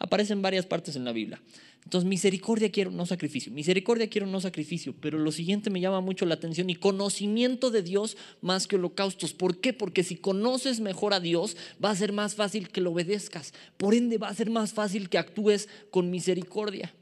Aparece 0.00 0.32
en 0.32 0.40
varias 0.40 0.64
partes 0.64 0.96
en 0.96 1.04
la 1.04 1.12
Biblia. 1.12 1.40
Entonces, 1.84 2.08
misericordia 2.08 2.70
quiero, 2.72 2.90
no 2.90 3.04
sacrificio. 3.04 3.52
Misericordia 3.52 4.08
quiero, 4.08 4.26
no 4.26 4.40
sacrificio. 4.40 4.94
Pero 4.98 5.18
lo 5.18 5.30
siguiente 5.30 5.68
me 5.68 5.80
llama 5.80 6.00
mucho 6.00 6.24
la 6.24 6.34
atención 6.34 6.70
y 6.70 6.74
conocimiento 6.74 7.70
de 7.70 7.82
Dios 7.82 8.16
más 8.40 8.66
que 8.66 8.76
holocaustos. 8.76 9.34
¿Por 9.34 9.60
qué? 9.60 9.72
Porque 9.74 10.02
si 10.02 10.16
conoces 10.16 10.80
mejor 10.80 11.12
a 11.12 11.20
Dios, 11.20 11.56
va 11.82 11.90
a 11.90 11.96
ser 11.96 12.12
más 12.12 12.34
fácil 12.34 12.70
que 12.70 12.80
lo 12.80 12.92
obedezcas. 12.92 13.52
Por 13.76 13.94
ende, 13.94 14.16
va 14.16 14.28
a 14.28 14.34
ser 14.34 14.50
más 14.50 14.72
fácil 14.72 15.10
que 15.10 15.18
actúes 15.18 15.68
con 15.90 16.10
misericordia. 16.10 16.94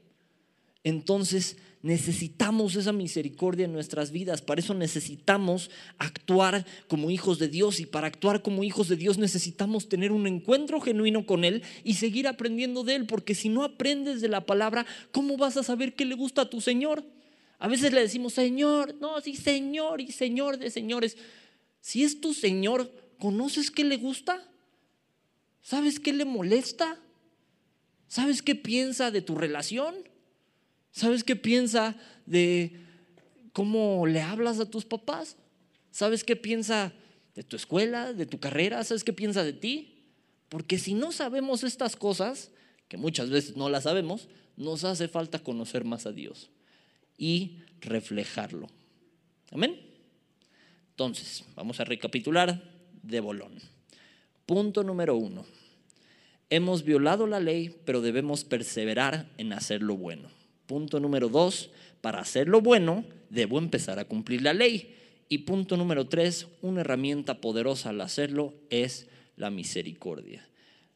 Entonces, 0.83 1.57
necesitamos 1.81 2.75
esa 2.75 2.91
misericordia 2.91 3.65
en 3.65 3.73
nuestras 3.73 4.11
vidas. 4.11 4.41
Para 4.41 4.61
eso 4.61 4.73
necesitamos 4.73 5.69
actuar 5.97 6.65
como 6.87 7.09
hijos 7.09 7.39
de 7.39 7.47
Dios. 7.47 7.79
Y 7.79 7.85
para 7.85 8.07
actuar 8.07 8.41
como 8.41 8.63
hijos 8.63 8.87
de 8.87 8.95
Dios 8.95 9.17
necesitamos 9.17 9.87
tener 9.89 10.11
un 10.11 10.27
encuentro 10.27 10.81
genuino 10.81 11.25
con 11.25 11.43
Él 11.43 11.63
y 11.83 11.95
seguir 11.95 12.27
aprendiendo 12.27 12.83
de 12.83 12.95
Él. 12.95 13.05
Porque 13.05 13.35
si 13.35 13.49
no 13.49 13.63
aprendes 13.63 14.21
de 14.21 14.27
la 14.29 14.45
palabra, 14.45 14.85
¿cómo 15.11 15.37
vas 15.37 15.57
a 15.57 15.63
saber 15.63 15.95
qué 15.95 16.05
le 16.05 16.15
gusta 16.15 16.43
a 16.43 16.49
tu 16.49 16.61
Señor? 16.61 17.03
A 17.59 17.67
veces 17.67 17.91
le 17.91 18.01
decimos, 18.01 18.33
Señor, 18.33 18.95
no, 18.99 19.19
sí, 19.21 19.35
Señor 19.35 20.01
y 20.01 20.11
Señor 20.11 20.57
de 20.57 20.69
señores. 20.69 21.17
Si 21.81 22.03
es 22.03 22.21
tu 22.21 22.33
Señor, 22.33 22.91
¿conoces 23.19 23.69
qué 23.71 23.83
le 23.83 23.97
gusta? 23.97 24.49
¿Sabes 25.61 25.99
qué 25.99 26.13
le 26.13 26.25
molesta? 26.25 26.99
¿Sabes 28.07 28.41
qué 28.41 28.55
piensa 28.55 29.11
de 29.11 29.21
tu 29.21 29.35
relación? 29.35 29.93
¿Sabes 30.91 31.23
qué 31.23 31.35
piensa 31.35 31.95
de 32.25 32.79
cómo 33.53 34.05
le 34.07 34.21
hablas 34.21 34.59
a 34.59 34.69
tus 34.69 34.85
papás? 34.85 35.37
¿Sabes 35.91 36.23
qué 36.23 36.35
piensa 36.35 36.93
de 37.35 37.43
tu 37.43 37.55
escuela, 37.55 38.13
de 38.13 38.25
tu 38.25 38.39
carrera? 38.39 38.83
¿Sabes 38.83 39.03
qué 39.03 39.13
piensa 39.13 39.43
de 39.43 39.53
ti? 39.53 39.99
Porque 40.49 40.79
si 40.79 40.93
no 40.93 41.11
sabemos 41.11 41.63
estas 41.63 41.95
cosas, 41.95 42.51
que 42.87 42.97
muchas 42.97 43.29
veces 43.29 43.55
no 43.55 43.69
las 43.69 43.83
sabemos, 43.83 44.27
nos 44.57 44.83
hace 44.83 45.07
falta 45.07 45.39
conocer 45.39 45.85
más 45.85 46.05
a 46.05 46.11
Dios 46.11 46.49
y 47.17 47.59
reflejarlo. 47.81 48.67
Amén. 49.51 49.79
Entonces, 50.91 51.45
vamos 51.55 51.79
a 51.79 51.85
recapitular 51.85 52.61
de 53.03 53.19
bolón. 53.19 53.53
Punto 54.45 54.83
número 54.83 55.15
uno. 55.15 55.45
Hemos 56.49 56.83
violado 56.83 57.27
la 57.27 57.39
ley, 57.39 57.75
pero 57.85 58.01
debemos 58.01 58.43
perseverar 58.43 59.29
en 59.37 59.53
hacer 59.53 59.83
lo 59.83 59.95
bueno. 59.95 60.29
Punto 60.69 60.99
número 60.99 61.29
dos, 61.29 61.71
para 61.99 62.19
hacer 62.19 62.47
lo 62.47 62.61
bueno, 62.61 63.03
debo 63.31 63.57
empezar 63.57 63.97
a 63.97 64.05
cumplir 64.05 64.43
la 64.43 64.53
ley. 64.53 64.95
Y 65.27 65.39
punto 65.39 65.77
número 65.77 66.05
tres, 66.05 66.45
una 66.61 66.81
herramienta 66.81 67.41
poderosa 67.41 67.89
al 67.89 67.99
hacerlo 68.01 68.53
es 68.69 69.07
la 69.35 69.49
misericordia. 69.49 70.47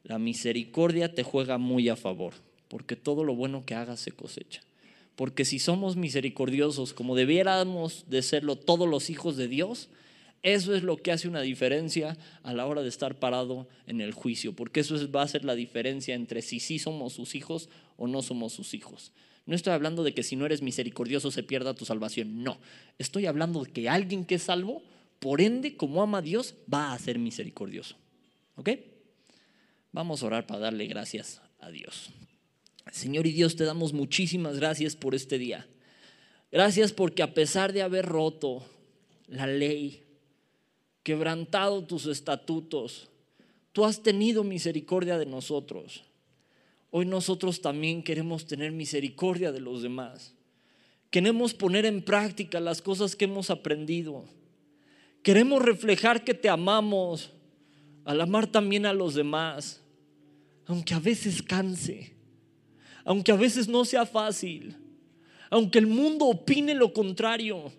La 0.04 0.20
misericordia 0.20 1.16
te 1.16 1.24
juega 1.24 1.58
muy 1.58 1.90
a 1.90 1.96
favor, 1.96 2.36
porque 2.68 2.96
todo 2.96 3.24
lo 3.24 3.34
bueno 3.34 3.66
que 3.66 3.74
hagas 3.74 4.00
se 4.00 4.12
cosecha. 4.12 4.62
Porque 5.16 5.44
si 5.44 5.58
somos 5.58 5.96
misericordiosos 5.96 6.94
como 6.94 7.16
debiéramos 7.16 8.06
de 8.08 8.22
serlo 8.22 8.56
todos 8.56 8.88
los 8.88 9.10
hijos 9.10 9.38
de 9.38 9.48
Dios, 9.48 9.90
eso 10.44 10.76
es 10.76 10.84
lo 10.84 10.98
que 10.98 11.12
hace 11.12 11.28
una 11.28 11.42
diferencia 11.42 12.16
a 12.44 12.54
la 12.54 12.68
hora 12.68 12.84
de 12.84 12.90
estar 12.90 13.18
parado 13.18 13.68
en 13.88 14.02
el 14.02 14.14
juicio, 14.14 14.54
porque 14.54 14.82
eso 14.82 14.96
va 15.12 15.24
a 15.24 15.28
ser 15.28 15.44
la 15.44 15.56
diferencia 15.56 16.14
entre 16.14 16.44
si 16.44 16.60
sí 16.60 16.78
somos 16.78 17.14
sus 17.14 17.34
hijos 17.34 17.70
o 17.98 18.06
no 18.06 18.22
somos 18.22 18.54
sus 18.54 18.76
hijos. 18.76 19.12
No 19.46 19.56
estoy 19.56 19.74
hablando 19.74 20.04
de 20.04 20.14
que 20.14 20.24
si 20.24 20.36
no 20.36 20.46
eres 20.46 20.62
misericordioso 20.62 21.32
se 21.32 21.44
pierda 21.44 21.74
tu 21.74 21.86
salvación. 21.86 22.44
No. 22.44 22.60
Estoy 22.98 23.26
hablando 23.26 23.64
de 23.64 23.72
que 23.72 23.90
alguien 23.90 24.26
que 24.26 24.36
es 24.36 24.44
salvo, 24.44 24.84
por 25.20 25.42
ende, 25.42 25.76
como 25.76 26.02
ama 26.02 26.20
a 26.20 26.22
Dios, 26.22 26.56
va 26.72 26.94
a 26.94 27.00
ser 27.00 27.20
misericordioso. 27.20 27.98
¿Ok? 28.56 28.70
Vamos 29.92 30.24
a 30.24 30.28
orar 30.28 30.48
para 30.48 30.62
darle 30.62 30.88
gracias 30.88 31.42
a 31.60 31.70
Dios. 31.70 32.10
Señor 32.92 33.28
y 33.28 33.32
Dios, 33.32 33.56
te 33.56 33.64
damos 33.64 33.94
muchísimas 33.94 34.58
gracias 34.58 34.96
por 34.96 35.16
este 35.16 35.38
día. 35.38 35.68
Gracias 36.52 36.92
porque 36.92 37.24
a 37.24 37.34
pesar 37.34 37.74
de 37.74 37.82
haber 37.82 38.06
roto 38.06 38.64
la 39.28 39.48
ley, 39.48 40.04
quebrantado 41.04 41.84
tus 41.86 42.06
estatutos, 42.06 43.10
tú 43.72 43.86
has 43.86 44.04
tenido 44.04 44.44
misericordia 44.44 45.18
de 45.18 45.26
nosotros. 45.26 46.04
Hoy 46.96 47.08
nosotros 47.08 47.60
también 47.60 48.04
queremos 48.04 48.46
tener 48.46 48.72
misericordia 48.72 49.52
de 49.52 49.60
los 49.60 49.82
demás. 49.82 50.36
Queremos 51.10 51.56
poner 51.56 51.88
en 51.88 52.04
práctica 52.04 52.60
las 52.60 52.84
cosas 52.84 53.16
que 53.16 53.26
hemos 53.26 53.50
aprendido. 53.50 54.26
Queremos 55.24 55.64
reflejar 55.64 56.24
que 56.24 56.36
te 56.36 56.50
amamos 56.50 57.32
al 58.06 58.22
amar 58.22 58.46
también 58.46 58.86
a 58.86 58.94
los 58.94 59.16
demás, 59.16 59.82
aunque 60.68 60.94
a 60.94 61.00
veces 61.00 61.42
canse, 61.42 62.14
aunque 63.04 63.32
a 63.32 63.38
veces 63.38 63.68
no 63.68 63.86
sea 63.86 64.06
fácil, 64.06 64.76
aunque 65.50 65.80
el 65.80 65.88
mundo 65.88 66.26
opine 66.26 66.76
lo 66.76 66.94
contrario. 66.94 67.74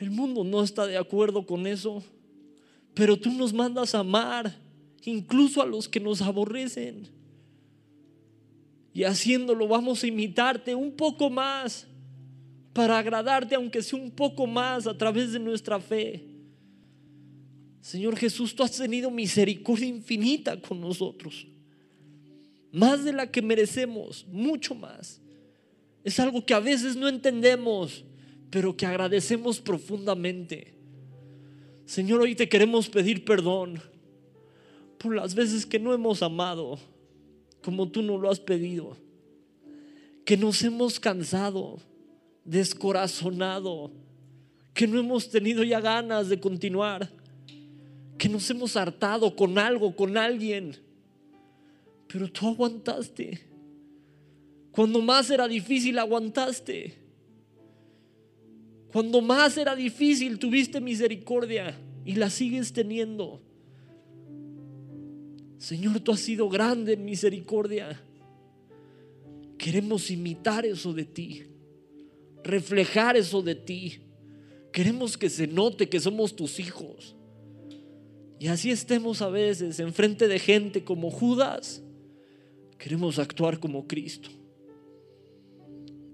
El 0.00 0.10
mundo 0.10 0.42
no 0.42 0.64
está 0.64 0.84
de 0.84 0.96
acuerdo 0.96 1.46
con 1.46 1.68
eso, 1.68 2.02
pero 2.92 3.16
tú 3.16 3.30
nos 3.30 3.52
mandas 3.52 3.94
a 3.94 4.00
amar 4.00 4.63
incluso 5.04 5.62
a 5.62 5.66
los 5.66 5.88
que 5.88 6.00
nos 6.00 6.22
aborrecen. 6.22 7.08
Y 8.92 9.04
haciéndolo 9.04 9.66
vamos 9.66 10.02
a 10.02 10.06
imitarte 10.06 10.74
un 10.74 10.92
poco 10.92 11.28
más 11.30 11.86
para 12.72 12.98
agradarte, 12.98 13.54
aunque 13.54 13.82
sea 13.82 13.98
un 13.98 14.10
poco 14.10 14.46
más 14.46 14.86
a 14.86 14.96
través 14.96 15.32
de 15.32 15.38
nuestra 15.38 15.80
fe. 15.80 16.24
Señor 17.80 18.16
Jesús, 18.16 18.54
tú 18.54 18.62
has 18.62 18.76
tenido 18.76 19.10
misericordia 19.10 19.86
infinita 19.86 20.60
con 20.60 20.80
nosotros, 20.80 21.46
más 22.72 23.04
de 23.04 23.12
la 23.12 23.30
que 23.30 23.42
merecemos, 23.42 24.26
mucho 24.28 24.74
más. 24.74 25.20
Es 26.02 26.18
algo 26.18 26.44
que 26.44 26.54
a 26.54 26.60
veces 26.60 26.96
no 26.96 27.08
entendemos, 27.08 28.04
pero 28.50 28.76
que 28.76 28.86
agradecemos 28.86 29.60
profundamente. 29.60 30.74
Señor, 31.84 32.22
hoy 32.22 32.34
te 32.34 32.48
queremos 32.48 32.88
pedir 32.88 33.24
perdón 33.24 33.80
las 35.12 35.34
veces 35.34 35.66
que 35.66 35.78
no 35.78 35.92
hemos 35.92 36.22
amado 36.22 36.78
como 37.62 37.88
tú 37.88 38.02
nos 38.02 38.20
lo 38.20 38.30
has 38.30 38.38
pedido, 38.38 38.96
que 40.24 40.36
nos 40.36 40.62
hemos 40.62 41.00
cansado, 41.00 41.78
descorazonado, 42.44 43.90
que 44.74 44.86
no 44.86 44.98
hemos 44.98 45.30
tenido 45.30 45.64
ya 45.64 45.80
ganas 45.80 46.28
de 46.28 46.38
continuar, 46.38 47.10
que 48.18 48.28
nos 48.28 48.48
hemos 48.50 48.76
hartado 48.76 49.34
con 49.34 49.58
algo, 49.58 49.96
con 49.96 50.16
alguien, 50.16 50.76
pero 52.06 52.30
tú 52.30 52.48
aguantaste. 52.48 53.40
Cuando 54.70 55.00
más 55.00 55.30
era 55.30 55.48
difícil, 55.48 55.98
aguantaste. 55.98 56.94
Cuando 58.92 59.20
más 59.22 59.56
era 59.56 59.74
difícil, 59.74 60.38
tuviste 60.38 60.80
misericordia 60.80 61.76
y 62.04 62.14
la 62.14 62.28
sigues 62.28 62.72
teniendo. 62.72 63.40
Señor, 65.64 65.98
tú 66.00 66.12
has 66.12 66.20
sido 66.20 66.46
grande 66.50 66.92
en 66.92 67.06
misericordia. 67.06 67.98
Queremos 69.56 70.10
imitar 70.10 70.66
eso 70.66 70.92
de 70.92 71.06
ti, 71.06 71.44
reflejar 72.42 73.16
eso 73.16 73.40
de 73.40 73.54
ti. 73.54 74.00
Queremos 74.70 75.16
que 75.16 75.30
se 75.30 75.46
note 75.46 75.88
que 75.88 75.98
somos 76.00 76.36
tus 76.36 76.60
hijos. 76.60 77.16
Y 78.38 78.48
así 78.48 78.70
estemos 78.70 79.22
a 79.22 79.30
veces 79.30 79.80
enfrente 79.80 80.28
de 80.28 80.38
gente 80.38 80.84
como 80.84 81.10
Judas. 81.10 81.82
Queremos 82.76 83.18
actuar 83.18 83.58
como 83.58 83.86
Cristo. 83.86 84.28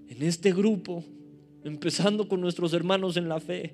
En 0.07 0.21
este 0.21 0.53
grupo, 0.53 1.03
empezando 1.65 2.29
con 2.29 2.39
nuestros 2.39 2.71
hermanos 2.71 3.17
en 3.17 3.27
la 3.27 3.41
fe, 3.41 3.73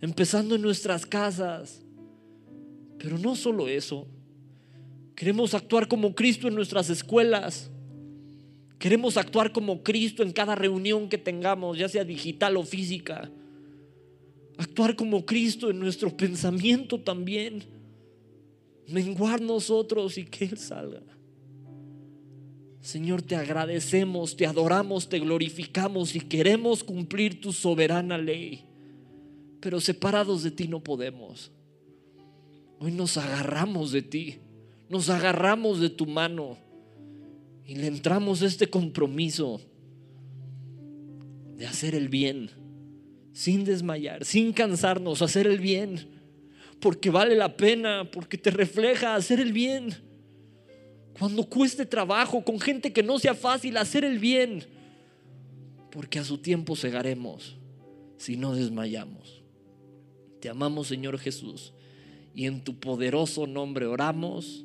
empezando 0.00 0.54
en 0.54 0.62
nuestras 0.62 1.04
casas. 1.04 1.82
Pero 2.96 3.18
no 3.18 3.36
solo 3.36 3.68
eso. 3.68 4.06
Queremos 5.20 5.52
actuar 5.52 5.86
como 5.86 6.14
Cristo 6.14 6.48
en 6.48 6.54
nuestras 6.54 6.88
escuelas. 6.88 7.70
Queremos 8.78 9.18
actuar 9.18 9.52
como 9.52 9.82
Cristo 9.82 10.22
en 10.22 10.32
cada 10.32 10.54
reunión 10.54 11.10
que 11.10 11.18
tengamos, 11.18 11.76
ya 11.76 11.90
sea 11.90 12.04
digital 12.04 12.56
o 12.56 12.62
física. 12.62 13.30
Actuar 14.56 14.96
como 14.96 15.26
Cristo 15.26 15.68
en 15.68 15.78
nuestro 15.78 16.16
pensamiento 16.16 16.98
también. 16.98 17.64
Menguar 18.88 19.42
nosotros 19.42 20.16
y 20.16 20.24
que 20.24 20.46
Él 20.46 20.56
salga. 20.56 21.02
Señor, 22.80 23.20
te 23.20 23.36
agradecemos, 23.36 24.34
te 24.34 24.46
adoramos, 24.46 25.10
te 25.10 25.18
glorificamos 25.18 26.16
y 26.16 26.20
queremos 26.20 26.82
cumplir 26.82 27.42
tu 27.42 27.52
soberana 27.52 28.16
ley. 28.16 28.64
Pero 29.60 29.82
separados 29.82 30.42
de 30.42 30.50
ti 30.50 30.66
no 30.66 30.82
podemos. 30.82 31.52
Hoy 32.78 32.92
nos 32.92 33.18
agarramos 33.18 33.92
de 33.92 34.00
ti 34.00 34.38
nos 34.90 35.08
agarramos 35.08 35.80
de 35.80 35.88
tu 35.88 36.04
mano 36.04 36.58
y 37.64 37.76
le 37.76 37.86
entramos 37.86 38.42
este 38.42 38.66
compromiso 38.66 39.60
de 41.56 41.64
hacer 41.64 41.94
el 41.94 42.08
bien, 42.08 42.50
sin 43.32 43.64
desmayar, 43.64 44.24
sin 44.24 44.52
cansarnos, 44.52 45.22
hacer 45.22 45.46
el 45.46 45.60
bien, 45.60 46.08
porque 46.80 47.08
vale 47.08 47.36
la 47.36 47.56
pena, 47.56 48.10
porque 48.10 48.36
te 48.36 48.50
refleja 48.50 49.14
hacer 49.14 49.38
el 49.38 49.52
bien. 49.52 49.94
Cuando 51.16 51.44
cueste 51.44 51.86
trabajo, 51.86 52.44
con 52.44 52.58
gente 52.58 52.92
que 52.92 53.04
no 53.04 53.20
sea 53.20 53.34
fácil, 53.34 53.76
hacer 53.76 54.04
el 54.04 54.18
bien, 54.18 54.64
porque 55.92 56.18
a 56.18 56.24
su 56.24 56.38
tiempo 56.38 56.74
segaremos 56.74 57.56
si 58.16 58.36
no 58.36 58.56
desmayamos. 58.56 59.40
Te 60.40 60.48
amamos, 60.48 60.88
Señor 60.88 61.16
Jesús, 61.18 61.74
y 62.34 62.46
en 62.46 62.64
tu 62.64 62.80
poderoso 62.80 63.46
nombre 63.46 63.86
oramos. 63.86 64.64